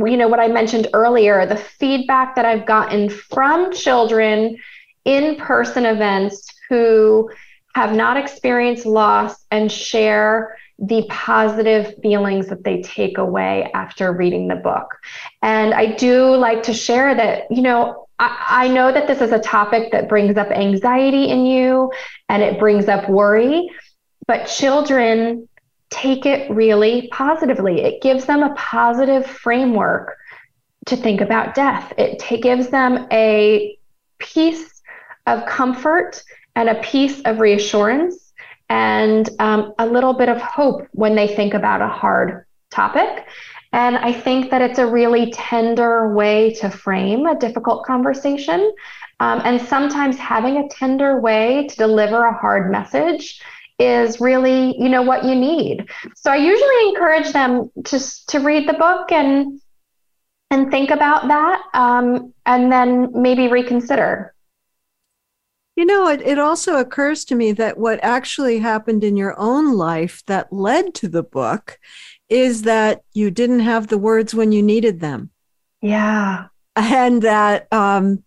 [0.05, 4.57] you know what i mentioned earlier the feedback that i've gotten from children
[5.05, 7.29] in person events who
[7.73, 14.47] have not experienced loss and share the positive feelings that they take away after reading
[14.47, 14.95] the book.
[15.41, 19.31] And I do like to share that, you know, I, I, know that this is
[19.31, 21.91] a topic that brings up anxiety in you
[22.29, 23.69] and it brings up worry,
[24.27, 25.47] but children
[25.89, 27.81] take it really positively.
[27.81, 30.17] It gives them a positive framework
[30.87, 31.93] to think about death.
[31.97, 33.77] It t- gives them a
[34.19, 34.81] piece
[35.25, 36.23] of comfort
[36.55, 38.33] and a piece of reassurance
[38.69, 43.25] and um, a little bit of hope when they think about a hard topic.
[43.73, 48.73] And I think that it's a really tender way to frame a difficult conversation.
[49.19, 53.41] Um, and sometimes having a tender way to deliver a hard message
[53.79, 55.87] is really, you know, what you need.
[56.15, 59.59] So I usually encourage them to, to read the book and
[60.49, 64.33] and think about that um, and then maybe reconsider
[65.77, 69.73] you know, it, it also occurs to me that what actually happened in your own
[69.73, 71.79] life that led to the book
[72.29, 75.29] is that you didn't have the words when you needed them.
[75.81, 76.47] Yeah.
[76.75, 78.23] And that um,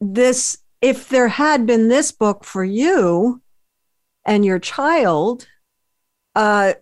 [0.00, 3.42] this, if there had been this book for you
[4.24, 5.46] and your child,
[6.34, 6.74] uh,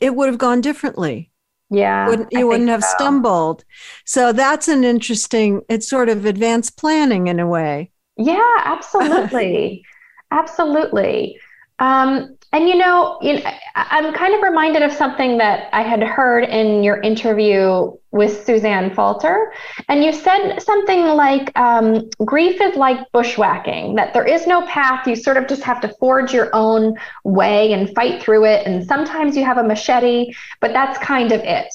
[0.00, 1.30] it would have gone differently.
[1.70, 2.08] Yeah.
[2.08, 2.94] Wouldn't, you wouldn't have so.
[2.96, 3.64] stumbled.
[4.04, 7.90] So that's an interesting, it's sort of advanced planning in a way.
[8.16, 9.84] Yeah, absolutely.
[10.30, 11.40] absolutely.
[11.78, 16.02] Um, and you know, you know, I'm kind of reminded of something that I had
[16.02, 19.54] heard in your interview with Suzanne Falter.
[19.88, 25.06] And you said something like um, grief is like bushwhacking, that there is no path.
[25.06, 28.66] You sort of just have to forge your own way and fight through it.
[28.66, 31.72] And sometimes you have a machete, but that's kind of it.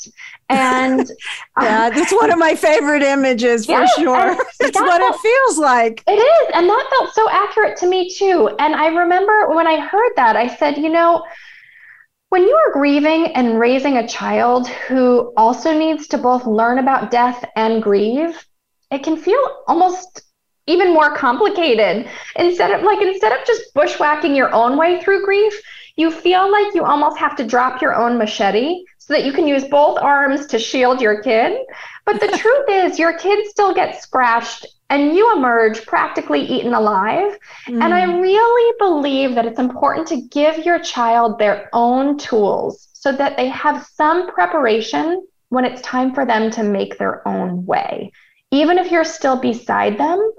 [0.50, 1.10] And
[1.62, 4.38] yeah, um, that's one of my favorite images for sure.
[4.60, 6.04] It's what felt, it feels like.
[6.08, 6.52] It is.
[6.54, 8.50] And that felt so accurate to me too.
[8.60, 11.24] And I remember when I heard that, I said, you know,
[12.30, 17.12] when you are grieving and raising a child who also needs to both learn about
[17.12, 18.46] death and grieve,
[18.92, 20.22] it can feel almost
[20.66, 22.10] even more complicated.
[22.36, 25.54] Instead of like instead of just bushwhacking your own way through grief,
[25.96, 29.48] you feel like you almost have to drop your own machete so that you can
[29.48, 31.66] use both arms to shield your kid.
[32.06, 37.38] But the truth is, your kid still gets scratched and you emerge practically eaten alive.
[37.68, 37.84] Mm.
[37.84, 38.22] And I mm.
[38.22, 43.48] really believe that it's important to give your child their own tools so that they
[43.48, 48.12] have some preparation when it's time for them to make their own way,
[48.52, 50.34] even if you're still beside them.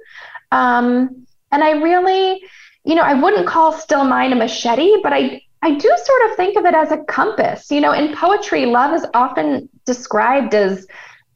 [0.52, 2.42] Um, and I really,
[2.84, 6.36] you know, I wouldn't call Still Mine a machete, but I, I do sort of
[6.36, 7.70] think of it as a compass.
[7.70, 10.86] You know, in poetry, love is often described as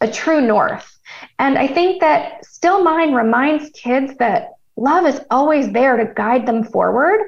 [0.00, 0.98] a true north.
[1.38, 6.46] And I think that Still Mine reminds kids that love is always there to guide
[6.46, 7.20] them forward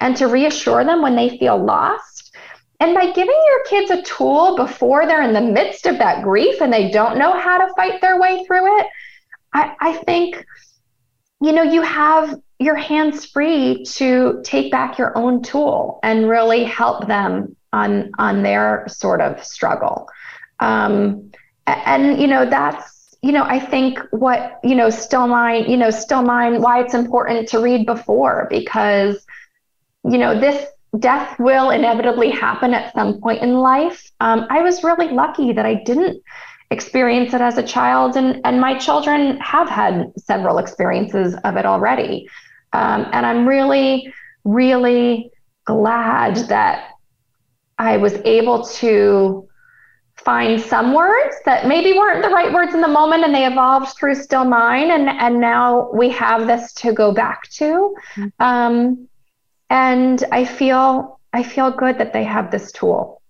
[0.00, 2.34] and to reassure them when they feel lost.
[2.80, 6.60] And by giving your kids a tool before they're in the midst of that grief
[6.62, 8.86] and they don't know how to fight their way through it,
[9.52, 10.44] I, I think,
[11.42, 16.62] you know, you have your hands free to take back your own tool and really
[16.62, 20.08] help them on on their sort of struggle.
[20.60, 21.32] Um,
[21.66, 25.90] and you know that's you know I think what you know still mine you know
[25.90, 29.24] still mine why it's important to read before because
[30.04, 30.66] you know this
[30.98, 34.10] death will inevitably happen at some point in life.
[34.20, 36.22] Um, I was really lucky that I didn't
[36.70, 41.64] experience it as a child, and and my children have had several experiences of it
[41.64, 42.28] already.
[42.72, 44.12] Um, and I'm really,
[44.44, 45.30] really
[45.64, 46.90] glad that
[47.78, 49.48] I was able to
[50.16, 53.96] find some words that maybe weren't the right words in the moment and they evolved
[53.96, 58.26] through still mine and and now we have this to go back to mm-hmm.
[58.38, 59.08] um,
[59.70, 63.20] and i feel i feel good that they have this tool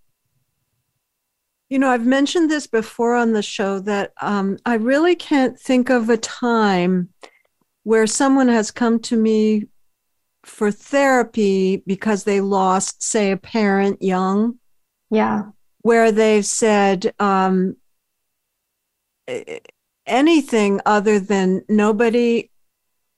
[1.68, 5.88] You know, I've mentioned this before on the show that um, I really can't think
[5.88, 7.10] of a time
[7.84, 9.66] where someone has come to me
[10.44, 14.58] for therapy because they lost, say, a parent young.
[15.10, 15.44] Yeah.
[15.82, 17.76] Where they've said um,
[20.06, 22.50] anything other than nobody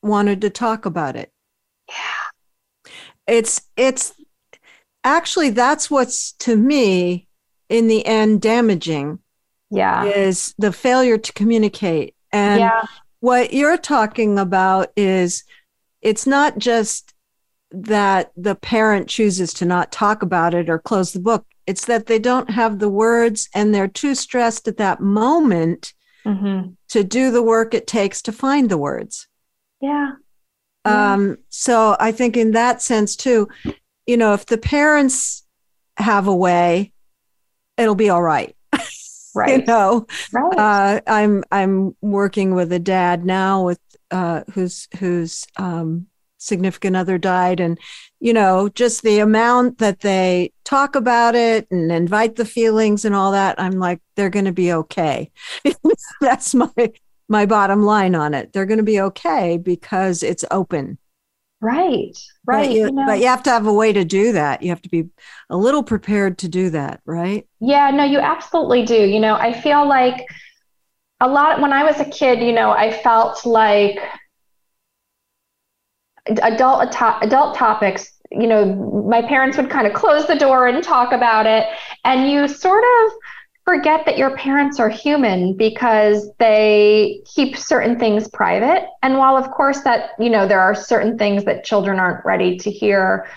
[0.02, 1.30] wanted to talk about it.
[1.88, 1.94] Yeah.
[3.26, 4.14] It's, it's
[5.04, 7.28] actually, that's what's to me
[7.68, 9.18] in the end damaging
[9.72, 12.84] yeah is the failure to communicate and yeah.
[13.23, 15.45] What you're talking about is
[16.01, 17.14] it's not just
[17.70, 22.07] that the parent chooses to not talk about it or close the book it's that
[22.07, 25.95] they don't have the words and they're too stressed at that moment
[26.27, 26.70] mm-hmm.
[26.89, 29.29] to do the work it takes to find the words
[29.81, 30.11] yeah.
[30.85, 31.12] yeah.
[31.14, 33.49] um so i think in that sense too
[34.07, 35.47] you know if the parents
[35.97, 36.93] have a way
[37.77, 38.55] it'll be all right.
[39.35, 39.61] Right.
[39.61, 40.59] you know, right.
[40.59, 43.80] Uh, I'm I'm working with a dad now with
[44.11, 46.07] uh, whose whose um,
[46.37, 47.78] significant other died, and
[48.20, 53.14] you know, just the amount that they talk about it and invite the feelings and
[53.14, 53.59] all that.
[53.59, 55.30] I'm like, they're going to be okay.
[56.20, 56.93] That's my
[57.28, 58.53] my bottom line on it.
[58.53, 60.99] They're going to be okay because it's open.
[61.62, 62.66] Right, right.
[62.66, 64.62] But you, you know, but you, have to have a way to do that.
[64.62, 65.08] You have to be
[65.48, 67.46] a little prepared to do that, right?
[67.60, 68.96] Yeah, no, you absolutely do.
[68.96, 70.26] You know, I feel like
[71.20, 73.96] a lot when I was a kid, you know, I felt like
[76.26, 81.12] adult adult topics you know my parents would kind of close the door and talk
[81.12, 81.66] about it
[82.04, 83.12] and you sort of
[83.64, 88.88] forget that your parents are human because they keep certain things private.
[89.02, 92.56] And while, of course, that, you know, there are certain things that children aren't ready
[92.58, 93.28] to hear,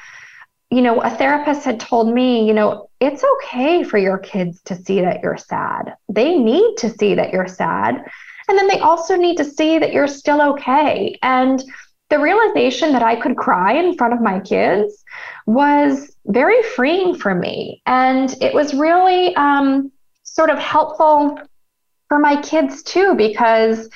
[0.71, 4.75] you know, a therapist had told me, you know, it's okay for your kids to
[4.75, 5.93] see that you're sad.
[6.09, 8.03] They need to see that you're sad.
[8.47, 11.17] And then they also need to see that you're still okay.
[11.21, 11.63] And
[12.09, 15.03] the realization that I could cry in front of my kids
[15.47, 17.81] was very freeing for me.
[17.85, 19.91] And it was really, um,
[20.35, 21.39] sort of helpful
[22.09, 23.89] for my kids too, because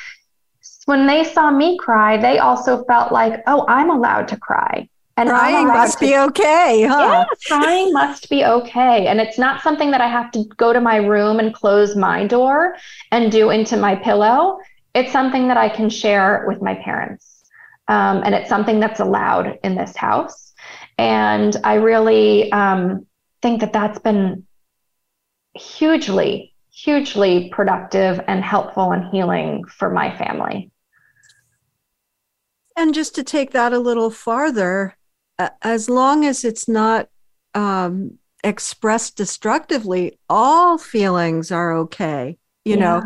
[0.86, 4.88] when they saw me cry, they also felt like, oh, I'm allowed to cry.
[5.18, 6.98] And crying must to, be okay, huh?
[6.98, 9.08] Yeah, crying must be okay.
[9.08, 12.26] And it's not something that I have to go to my room and close my
[12.26, 12.78] door
[13.12, 14.60] and do into my pillow.
[14.96, 17.44] It's something that I can share with my parents.
[17.90, 20.54] Um, and it's something that's allowed in this house.
[20.98, 23.06] And I really um,
[23.42, 24.46] think that that's been
[25.60, 30.72] hugely, hugely productive and helpful and healing for my family.
[32.76, 34.96] And just to take that a little farther,
[35.62, 37.10] as long as it's not
[37.54, 42.38] um, expressed destructively, all feelings are okay.
[42.64, 42.80] You yeah.
[42.80, 43.04] know,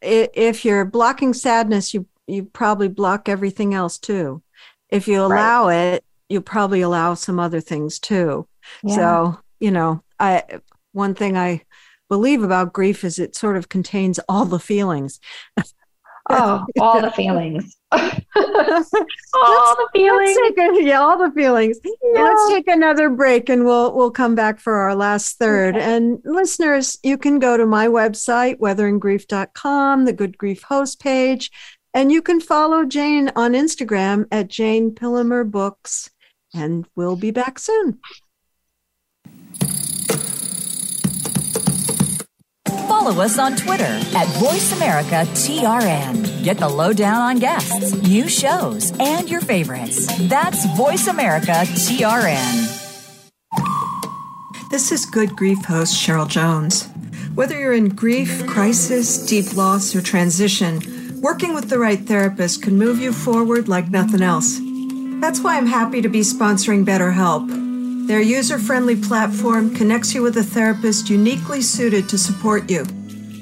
[0.00, 4.42] if you're blocking sadness, you you probably block everything else too.
[4.88, 5.94] If you allow right.
[5.94, 8.46] it, you probably allow some other things too.
[8.82, 8.94] Yeah.
[8.94, 10.44] So, you know, I
[10.92, 11.62] one thing I
[12.12, 15.18] believe about grief is it sort of contains all the feelings.
[16.28, 17.74] oh, all the feelings.
[17.90, 20.36] all the feelings.
[20.36, 21.78] A, yeah, all the feelings.
[21.82, 22.22] Yeah.
[22.22, 25.74] Let's take another break and we'll we'll come back for our last third.
[25.74, 25.82] Okay.
[25.82, 31.50] And listeners, you can go to my website, weatheringgrief.com, the Good Grief host page,
[31.94, 36.10] and you can follow Jayne on Instagram at Jayne Pillemer Books.
[36.52, 38.00] And we'll be back soon.
[43.02, 46.44] Follow us on Twitter at VoiceAmericaTRN.
[46.44, 50.06] Get the lowdown on guests, new shows, and your favorites.
[50.28, 52.78] That's VoiceAmericaTRN.
[54.70, 56.86] This is Good Grief host Cheryl Jones.
[57.34, 60.80] Whether you're in grief, crisis, deep loss, or transition,
[61.20, 64.60] working with the right therapist can move you forward like nothing else.
[65.20, 67.61] That's why I'm happy to be sponsoring BetterHelp.
[68.06, 72.84] Their user friendly platform connects you with a therapist uniquely suited to support you.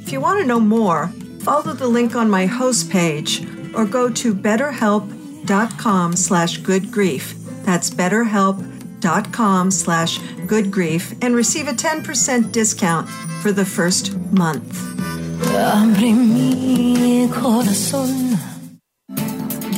[0.02, 1.08] If you want to know more,
[1.40, 7.34] follow the link on my host page or go to betterhelp.com slash goodgrief.
[7.64, 13.08] That's betterhelp.com slash goodgrief and receive a 10% discount
[13.42, 14.78] for the first month.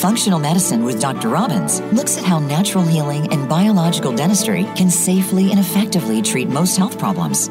[0.00, 1.28] Functional Medicine with Dr.
[1.28, 6.78] Robbins looks at how natural healing and biological dentistry can safely and effectively treat most
[6.78, 7.50] health problems.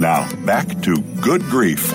[0.00, 1.92] Now, back to Good Grief.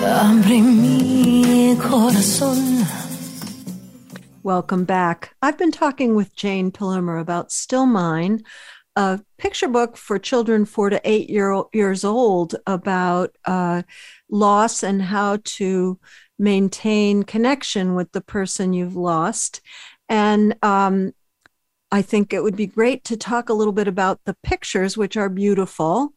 [4.44, 5.34] Welcome back.
[5.42, 8.44] I've been talking with Jayne Pillemer about Still Mine,
[8.94, 13.82] a picture book for children four to eight year, years old about uh,
[14.30, 15.98] loss and how to
[16.38, 19.60] maintain connection with the person you've lost.
[20.08, 21.12] And um,
[21.90, 25.16] I think it would be great to talk a little bit about the pictures, which
[25.16, 26.14] are beautiful,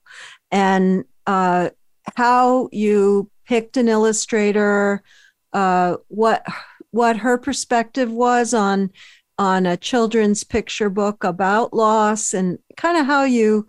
[0.51, 1.69] and uh,
[2.15, 5.03] how you picked an illustrator,
[5.53, 6.45] uh, what
[6.91, 8.91] what her perspective was on
[9.37, 13.67] on a children's picture book about loss, and kind of how you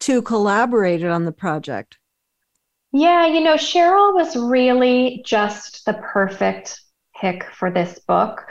[0.00, 1.98] two collaborated on the project.
[2.92, 6.80] Yeah, you know, Cheryl was really just the perfect
[7.20, 8.46] pick for this book.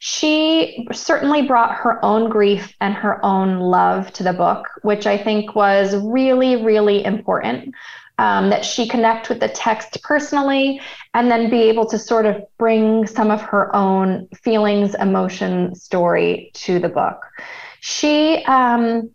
[0.00, 5.18] She certainly brought her own grief and her own love to the book, which I
[5.18, 7.74] think was really, really important
[8.18, 10.80] um, that she connect with the text personally
[11.14, 16.50] and then be able to sort of bring some of her own feelings, emotion, story
[16.54, 17.20] to the book.
[17.80, 19.10] She um,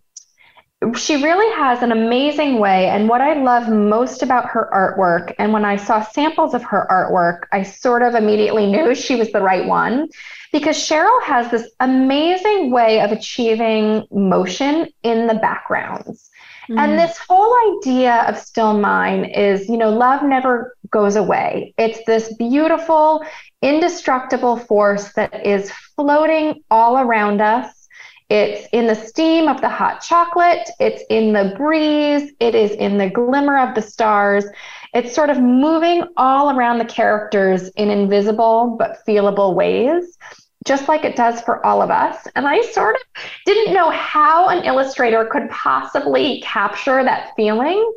[0.96, 2.90] she really has an amazing way.
[2.90, 6.88] And what I love most about her artwork, and when I saw samples of her
[6.92, 10.10] artwork, I sort of immediately knew she was the right one
[10.52, 16.30] because Cheryl has this amazing way of achieving motion in the backgrounds.
[16.70, 16.80] Mm.
[16.80, 21.74] And this whole idea of Still Mine is, you know, love never goes away.
[21.78, 23.24] It's this beautiful,
[23.62, 27.88] indestructible force that is floating all around us.
[28.30, 32.98] It's in the steam of the hot chocolate, it's in the breeze, it is in
[32.98, 34.46] the glimmer of the stars.
[34.94, 40.18] It's sort of moving all around the characters in invisible but feelable ways
[40.66, 42.28] just like it does for all of us.
[42.36, 43.02] And I sort of
[43.46, 47.92] didn't know how an illustrator could possibly capture that feeling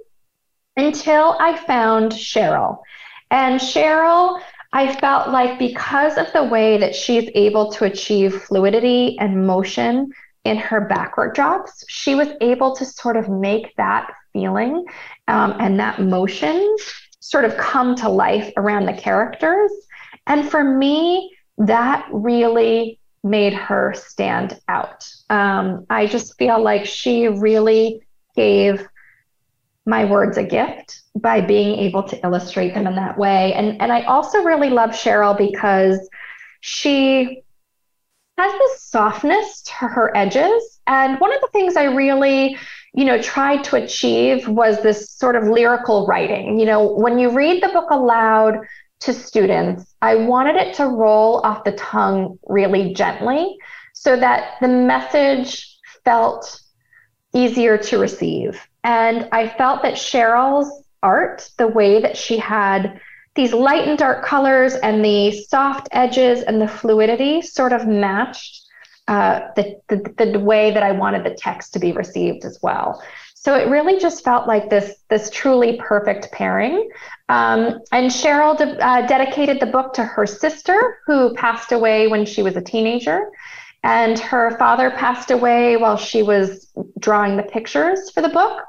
[0.76, 2.78] until I found Cheryl.
[3.30, 4.40] And Cheryl,
[4.72, 10.10] I felt like because of the way that she's able to achieve fluidity and motion
[10.44, 14.84] in her backward drops, she was able to sort of make that feeling
[15.28, 16.76] um, and that motion
[17.20, 19.72] sort of come to life around the characters.
[20.26, 25.09] And for me, that really made her stand out.
[25.30, 28.02] Um, I just feel like she really
[28.34, 28.86] gave
[29.84, 33.52] my words a gift by being able to illustrate them in that way.
[33.54, 36.09] And, and I also really love Cheryl because
[36.61, 37.42] she
[38.36, 40.80] has this softness to her edges.
[40.86, 42.57] And one of the things I really,
[42.94, 46.59] you know, tried to achieve was this sort of lyrical writing.
[46.59, 48.59] You know, when you read the book aloud,
[49.01, 53.57] to students, I wanted it to roll off the tongue really gently
[53.92, 56.61] so that the message felt
[57.34, 58.61] easier to receive.
[58.84, 63.01] And I felt that Cheryl's art, the way that she had
[63.34, 68.62] these light and dark colors and the soft edges and the fluidity sort of matched
[69.09, 73.03] uh, the, the, the way that I wanted the text to be received as well.
[73.47, 76.90] So it really just felt like this this truly perfect pairing.
[77.28, 82.26] Um, and Cheryl de- uh, dedicated the book to her sister, who passed away when
[82.26, 83.30] she was a teenager,
[83.84, 88.64] and her father passed away while she was drawing the pictures for the book.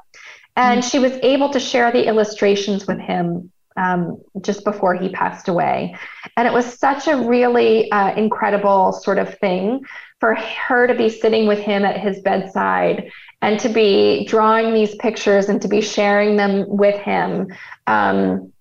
[0.54, 5.48] And she was able to share the illustrations with him um, just before he passed
[5.48, 5.96] away.
[6.36, 9.80] And it was such a really uh, incredible sort of thing
[10.20, 13.10] for her to be sitting with him at his bedside
[13.40, 17.48] and to be drawing these pictures and to be sharing them with him.
[17.86, 18.52] Um,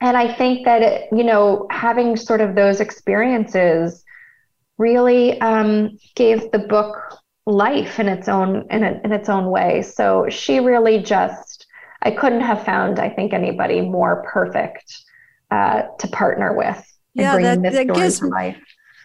[0.00, 4.04] and I think that, it, you know, having sort of those experiences
[4.78, 6.96] really um, gave the book
[7.46, 9.82] life in its own in, a, in its own way.
[9.82, 11.66] So she really just
[12.02, 14.92] I couldn't have found I think anybody more perfect
[15.50, 16.84] uh, to partner with.
[17.14, 18.56] Yeah, that, that gives me,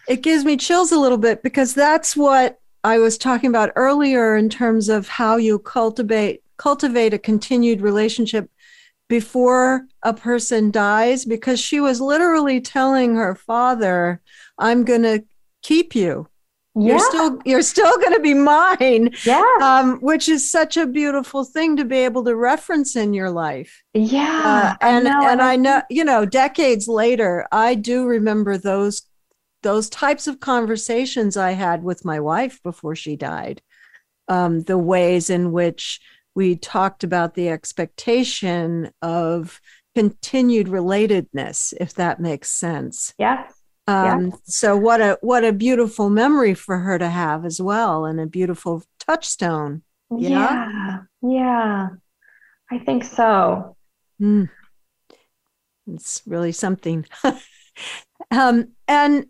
[0.08, 4.36] it gives me chills a little bit because that's what I was talking about earlier
[4.36, 8.50] in terms of how you cultivate cultivate a continued relationship
[9.08, 14.20] before a person dies because she was literally telling her father
[14.58, 15.22] i'm going to
[15.62, 16.28] keep you.
[16.74, 16.90] Yeah.
[16.90, 19.10] you're still you're still going to be mine.
[19.24, 19.42] Yeah.
[19.60, 23.82] Um, which is such a beautiful thing to be able to reference in your life.
[23.94, 28.06] Yeah uh, and I know, and I, I know you know decades later i do
[28.06, 29.02] remember those
[29.62, 33.62] those types of conversations I had with my wife before she died,
[34.28, 36.00] um, the ways in which
[36.34, 39.60] we talked about the expectation of
[39.94, 43.14] continued relatedness, if that makes sense.
[43.18, 43.48] Yeah.
[43.88, 44.36] Um, yeah.
[44.44, 48.26] So what a what a beautiful memory for her to have as well, and a
[48.26, 49.82] beautiful touchstone.
[50.16, 51.88] Yeah, yeah, yeah.
[52.70, 53.76] I think so.
[54.20, 54.50] Mm.
[55.86, 57.06] It's really something.
[58.30, 59.26] Um, and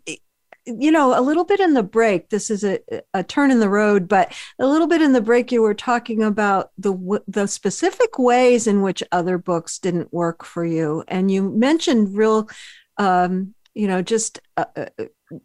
[0.65, 2.79] you know, a little bit in the break, this is a,
[3.13, 6.21] a turn in the road, but a little bit in the break, you were talking
[6.21, 11.49] about the the specific ways in which other books didn't work for you, and you
[11.49, 12.49] mentioned real,
[12.97, 14.85] um, you know, just uh, uh,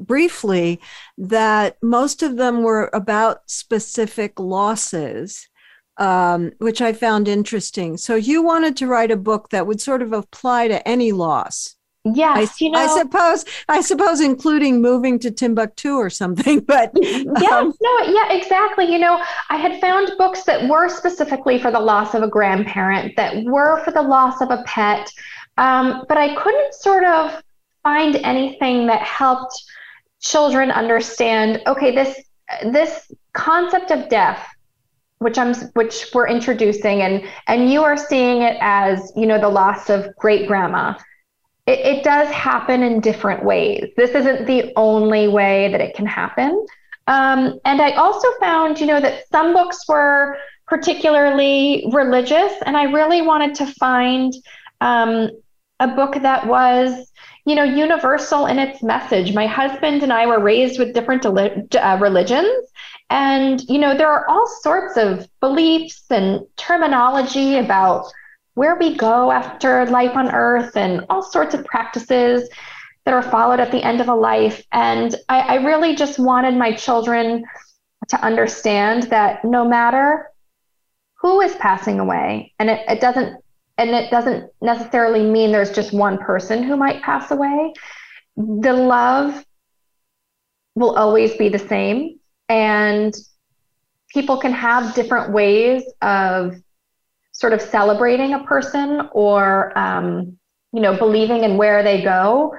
[0.01, 0.81] briefly
[1.17, 5.49] that most of them were about specific losses
[5.97, 7.97] um, which I found interesting.
[7.97, 11.74] So you wanted to write a book that would sort of apply to any loss.
[12.05, 16.91] Yes, I, you know, I suppose I suppose including moving to Timbuktu or something, but
[16.95, 18.85] yes, um, no, yeah, exactly.
[18.93, 23.17] You know, I had found books that were specifically for the loss of a grandparent,
[23.17, 25.11] that were for the loss of a pet,
[25.57, 27.43] um, but I couldn't sort of
[27.83, 29.65] find anything that helped
[30.21, 31.63] children understand.
[31.67, 32.23] Okay, this
[32.65, 34.47] this concept of death
[35.19, 39.49] which I'm which we're introducing and and you are seeing it as you know the
[39.49, 40.95] loss of great grandma
[41.67, 43.91] it, it does happen in different ways.
[43.97, 46.65] This isn't the only way that it can happen.
[47.07, 52.85] Um, and I also found, you know, that some books were particularly religious, and I
[52.85, 54.33] really wanted to find
[54.81, 55.31] um,
[55.81, 57.11] a book that was,
[57.45, 59.35] you know, universal in its message.
[59.35, 62.67] My husband and I were raised with different uh, religions,
[63.11, 68.11] and you know, there are all sorts of beliefs and terminology about
[68.55, 72.49] where we go after life on earth and all sorts of practices
[73.05, 74.65] that are followed at the end of a life.
[74.73, 77.45] And I, I really just wanted my children
[78.09, 80.31] to understand that no matter
[81.15, 83.43] who is passing away, and it, it doesn't
[83.77, 87.73] and it doesn't necessarily mean there's just one person who might pass away.
[88.37, 89.45] The love
[90.77, 92.21] will always be the same.
[92.49, 93.13] And
[94.11, 96.55] people can have different ways of
[97.45, 100.39] sort of celebrating a person or um,
[100.73, 102.55] you know believing in where they go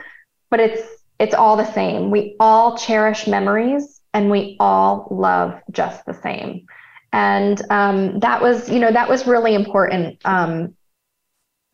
[0.52, 0.84] but it's
[1.20, 2.12] it's all the same.
[2.12, 6.66] We all cherish memories and we all love just the same.
[7.14, 10.76] And um, that was you know that was really important um,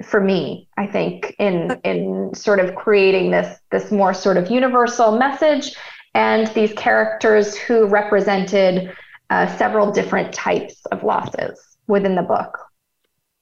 [0.04, 5.16] for me i think in in sort of creating this this more sort of universal
[5.16, 5.76] message
[6.16, 8.92] and these characters who represented
[9.30, 12.58] uh, several different types of losses within the book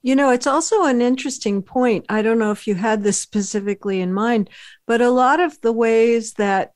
[0.02, 2.06] you know, it's also an interesting point.
[2.08, 4.48] I don't know if you had this specifically in mind,
[4.86, 6.72] but a lot of the ways that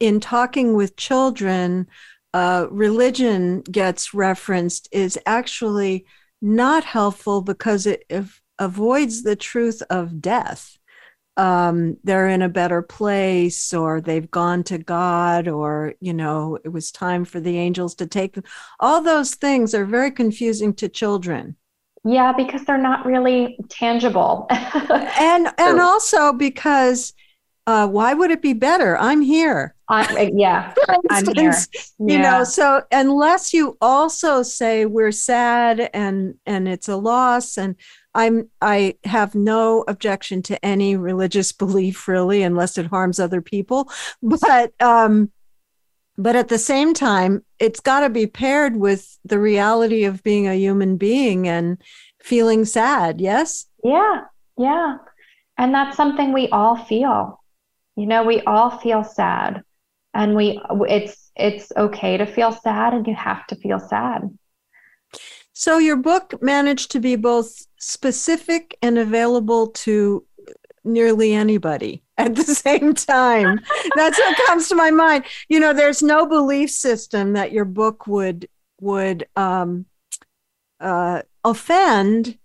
[0.00, 1.86] in talking with children,
[2.32, 6.06] uh, religion gets referenced is actually
[6.40, 8.04] not helpful because it
[8.58, 10.78] avoids the truth of death.
[11.36, 16.70] Um, they're in a better place, or they've gone to God, or, you know, it
[16.70, 18.44] was time for the angels to take them.
[18.80, 21.56] All those things are very confusing to children.
[22.06, 24.46] Yeah, because they're not really tangible.
[24.50, 27.12] and and also because
[27.66, 28.96] uh, why would it be better?
[28.96, 29.74] I'm here.
[29.88, 30.72] Uh, yeah,
[31.10, 31.52] I'm here.
[31.98, 37.74] You know, so unless you also say we're sad and and it's a loss, and
[38.14, 43.90] I'm I have no objection to any religious belief really, unless it harms other people.
[44.22, 45.32] But um,
[46.18, 50.46] but at the same time, it's got to be paired with the reality of being
[50.46, 51.78] a human being and
[52.22, 53.20] feeling sad.
[53.20, 53.66] Yes.
[53.84, 54.22] Yeah.
[54.58, 54.96] Yeah.
[55.58, 57.42] And that's something we all feel.
[57.96, 59.62] You know, we all feel sad
[60.12, 64.22] and we it's it's okay to feel sad and you have to feel sad.
[65.52, 70.24] So your book managed to be both specific and available to
[70.84, 73.60] nearly anybody at the same time.
[73.94, 75.24] That's what comes to my mind.
[75.48, 78.48] You know, there's no belief system that your book would
[78.80, 79.86] would um,
[80.80, 82.38] uh, offend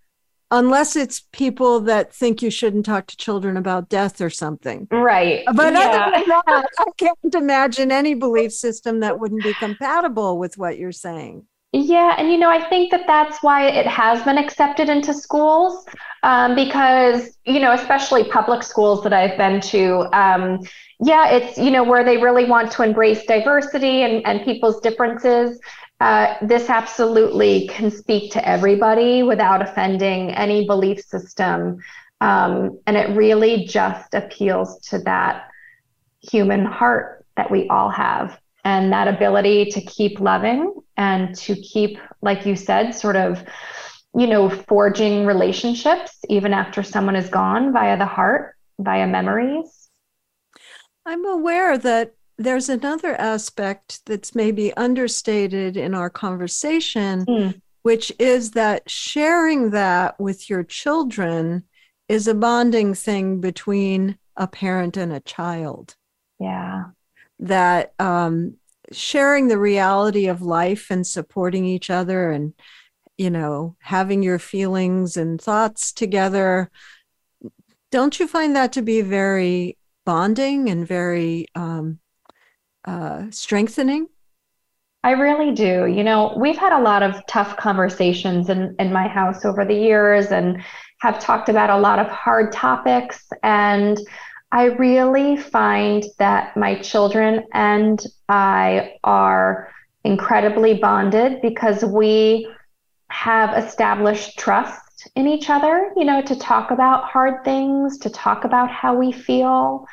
[0.52, 4.88] unless it's people that think you shouldn't talk to children about death or something.
[4.92, 5.46] Right.
[5.54, 5.80] But yeah.
[5.80, 10.78] other than that, I can't imagine any belief system that wouldn't be compatible with what
[10.78, 11.48] you're saying.
[11.74, 15.86] Yeah, and you know, I think that that's why it has been accepted into schools
[16.22, 20.60] um, because, you know, especially public schools that I've been to, um,
[21.00, 25.62] yeah, it's, you know, where they really want to embrace diversity and, and people's differences.
[26.02, 31.78] Uh, this absolutely can speak to everybody without offending any belief system.
[32.20, 35.48] Um, and it really just appeals to that
[36.20, 41.98] human heart that we all have and that ability to keep loving and to keep,
[42.22, 43.44] like you said, sort of,
[44.16, 49.90] you know, forging relationships even after someone is gone via the heart, via memories.
[51.06, 57.62] I'm aware that there's another aspect that's maybe understated in our conversation, mm.
[57.82, 61.64] which is that sharing that with your children
[62.08, 65.96] is a bonding thing between a parent and a child.
[66.40, 66.84] Yeah
[67.42, 68.56] that um,
[68.92, 72.54] sharing the reality of life and supporting each other and
[73.18, 76.70] you know having your feelings and thoughts together
[77.92, 82.00] don't you find that to be very bonding and very um,
[82.86, 84.08] uh, strengthening
[85.04, 85.88] I really do.
[85.88, 89.74] You know, we've had a lot of tough conversations in, in my house over the
[89.74, 90.62] years and
[91.00, 93.28] have talked about a lot of hard topics.
[93.42, 94.00] And
[94.52, 99.72] I really find that my children and I are
[100.04, 102.48] incredibly bonded because we
[103.10, 108.44] have established trust in each other, you know, to talk about hard things, to talk
[108.44, 109.86] about how we feel.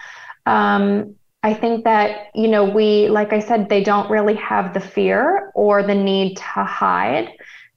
[0.47, 4.81] Um, I think that, you know, we, like I said, they don't really have the
[4.81, 7.31] fear or the need to hide.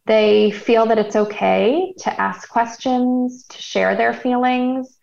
[0.07, 4.97] They feel that it's okay to ask questions, to share their feelings.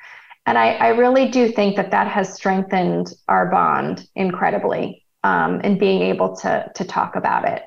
[0.48, 5.76] And I, I really do think that that has strengthened our bond incredibly um, in
[5.76, 7.64] being able to, to talk about it.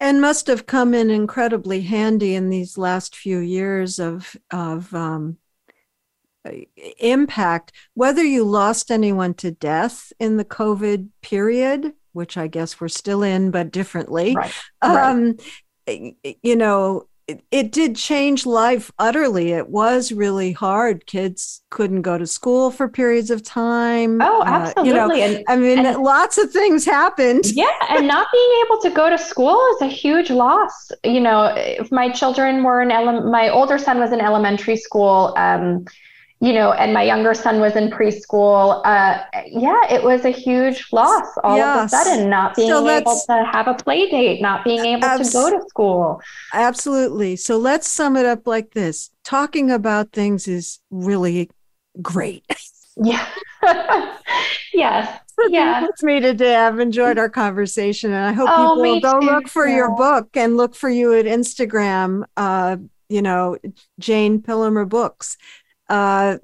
[0.00, 5.38] And must have come in incredibly handy in these last few years of, of um,
[6.98, 12.88] impact, whether you lost anyone to death in the COVID period, which I guess we're
[12.88, 14.34] still in, but differently.
[14.34, 14.52] Right.
[14.82, 15.36] Um,
[15.86, 16.16] right.
[16.42, 19.52] You know, it, it did change life utterly.
[19.52, 21.06] It was really hard.
[21.06, 24.20] Kids couldn't go to school for periods of time.
[24.20, 24.82] Oh, absolutely.
[24.82, 27.44] Uh, you know, and, I mean, and, lots of things happened.
[27.46, 27.66] Yeah.
[27.88, 30.92] And not being able to go to school is a huge loss.
[31.02, 35.34] You know, if my children were in, ele- my older son was in elementary school.
[35.36, 35.86] Um,
[36.40, 38.82] you know, and my younger son was in preschool.
[38.84, 41.92] Uh, yeah, it was a huge loss all yes.
[41.92, 45.04] of a sudden, not being so able to have a play date, not being able
[45.04, 46.20] abs- to go to school.
[46.52, 47.36] Absolutely.
[47.36, 51.50] So let's sum it up like this talking about things is really
[52.00, 52.44] great.
[52.96, 53.26] Yeah.
[54.72, 55.20] yes.
[55.48, 55.82] Yeah.
[55.82, 56.54] With me today.
[56.54, 59.96] I've enjoyed our conversation and I hope oh, people will go too, look for your
[59.96, 62.22] book and look for you at Instagram.
[62.36, 62.76] Uh,
[63.08, 63.58] you know,
[63.98, 65.36] Jayne Pillemer Books.
[65.88, 66.38] Uh,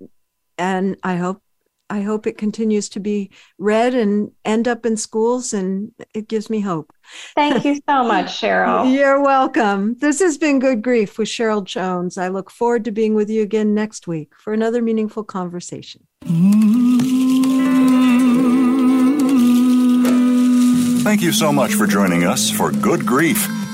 [0.58, 1.42] and I hope
[1.90, 6.48] I hope it continues to be read and end up in schools, and it gives
[6.48, 6.92] me hope.
[7.34, 8.90] Thank you so much, Cheryl.
[8.96, 9.96] You're welcome.
[9.98, 12.16] This has been Good Grief with Cheryl Jones.
[12.16, 16.06] I look forward to being with you again next week for another meaningful conversation.
[21.02, 23.48] Thank you so much for joining us for Good Grief.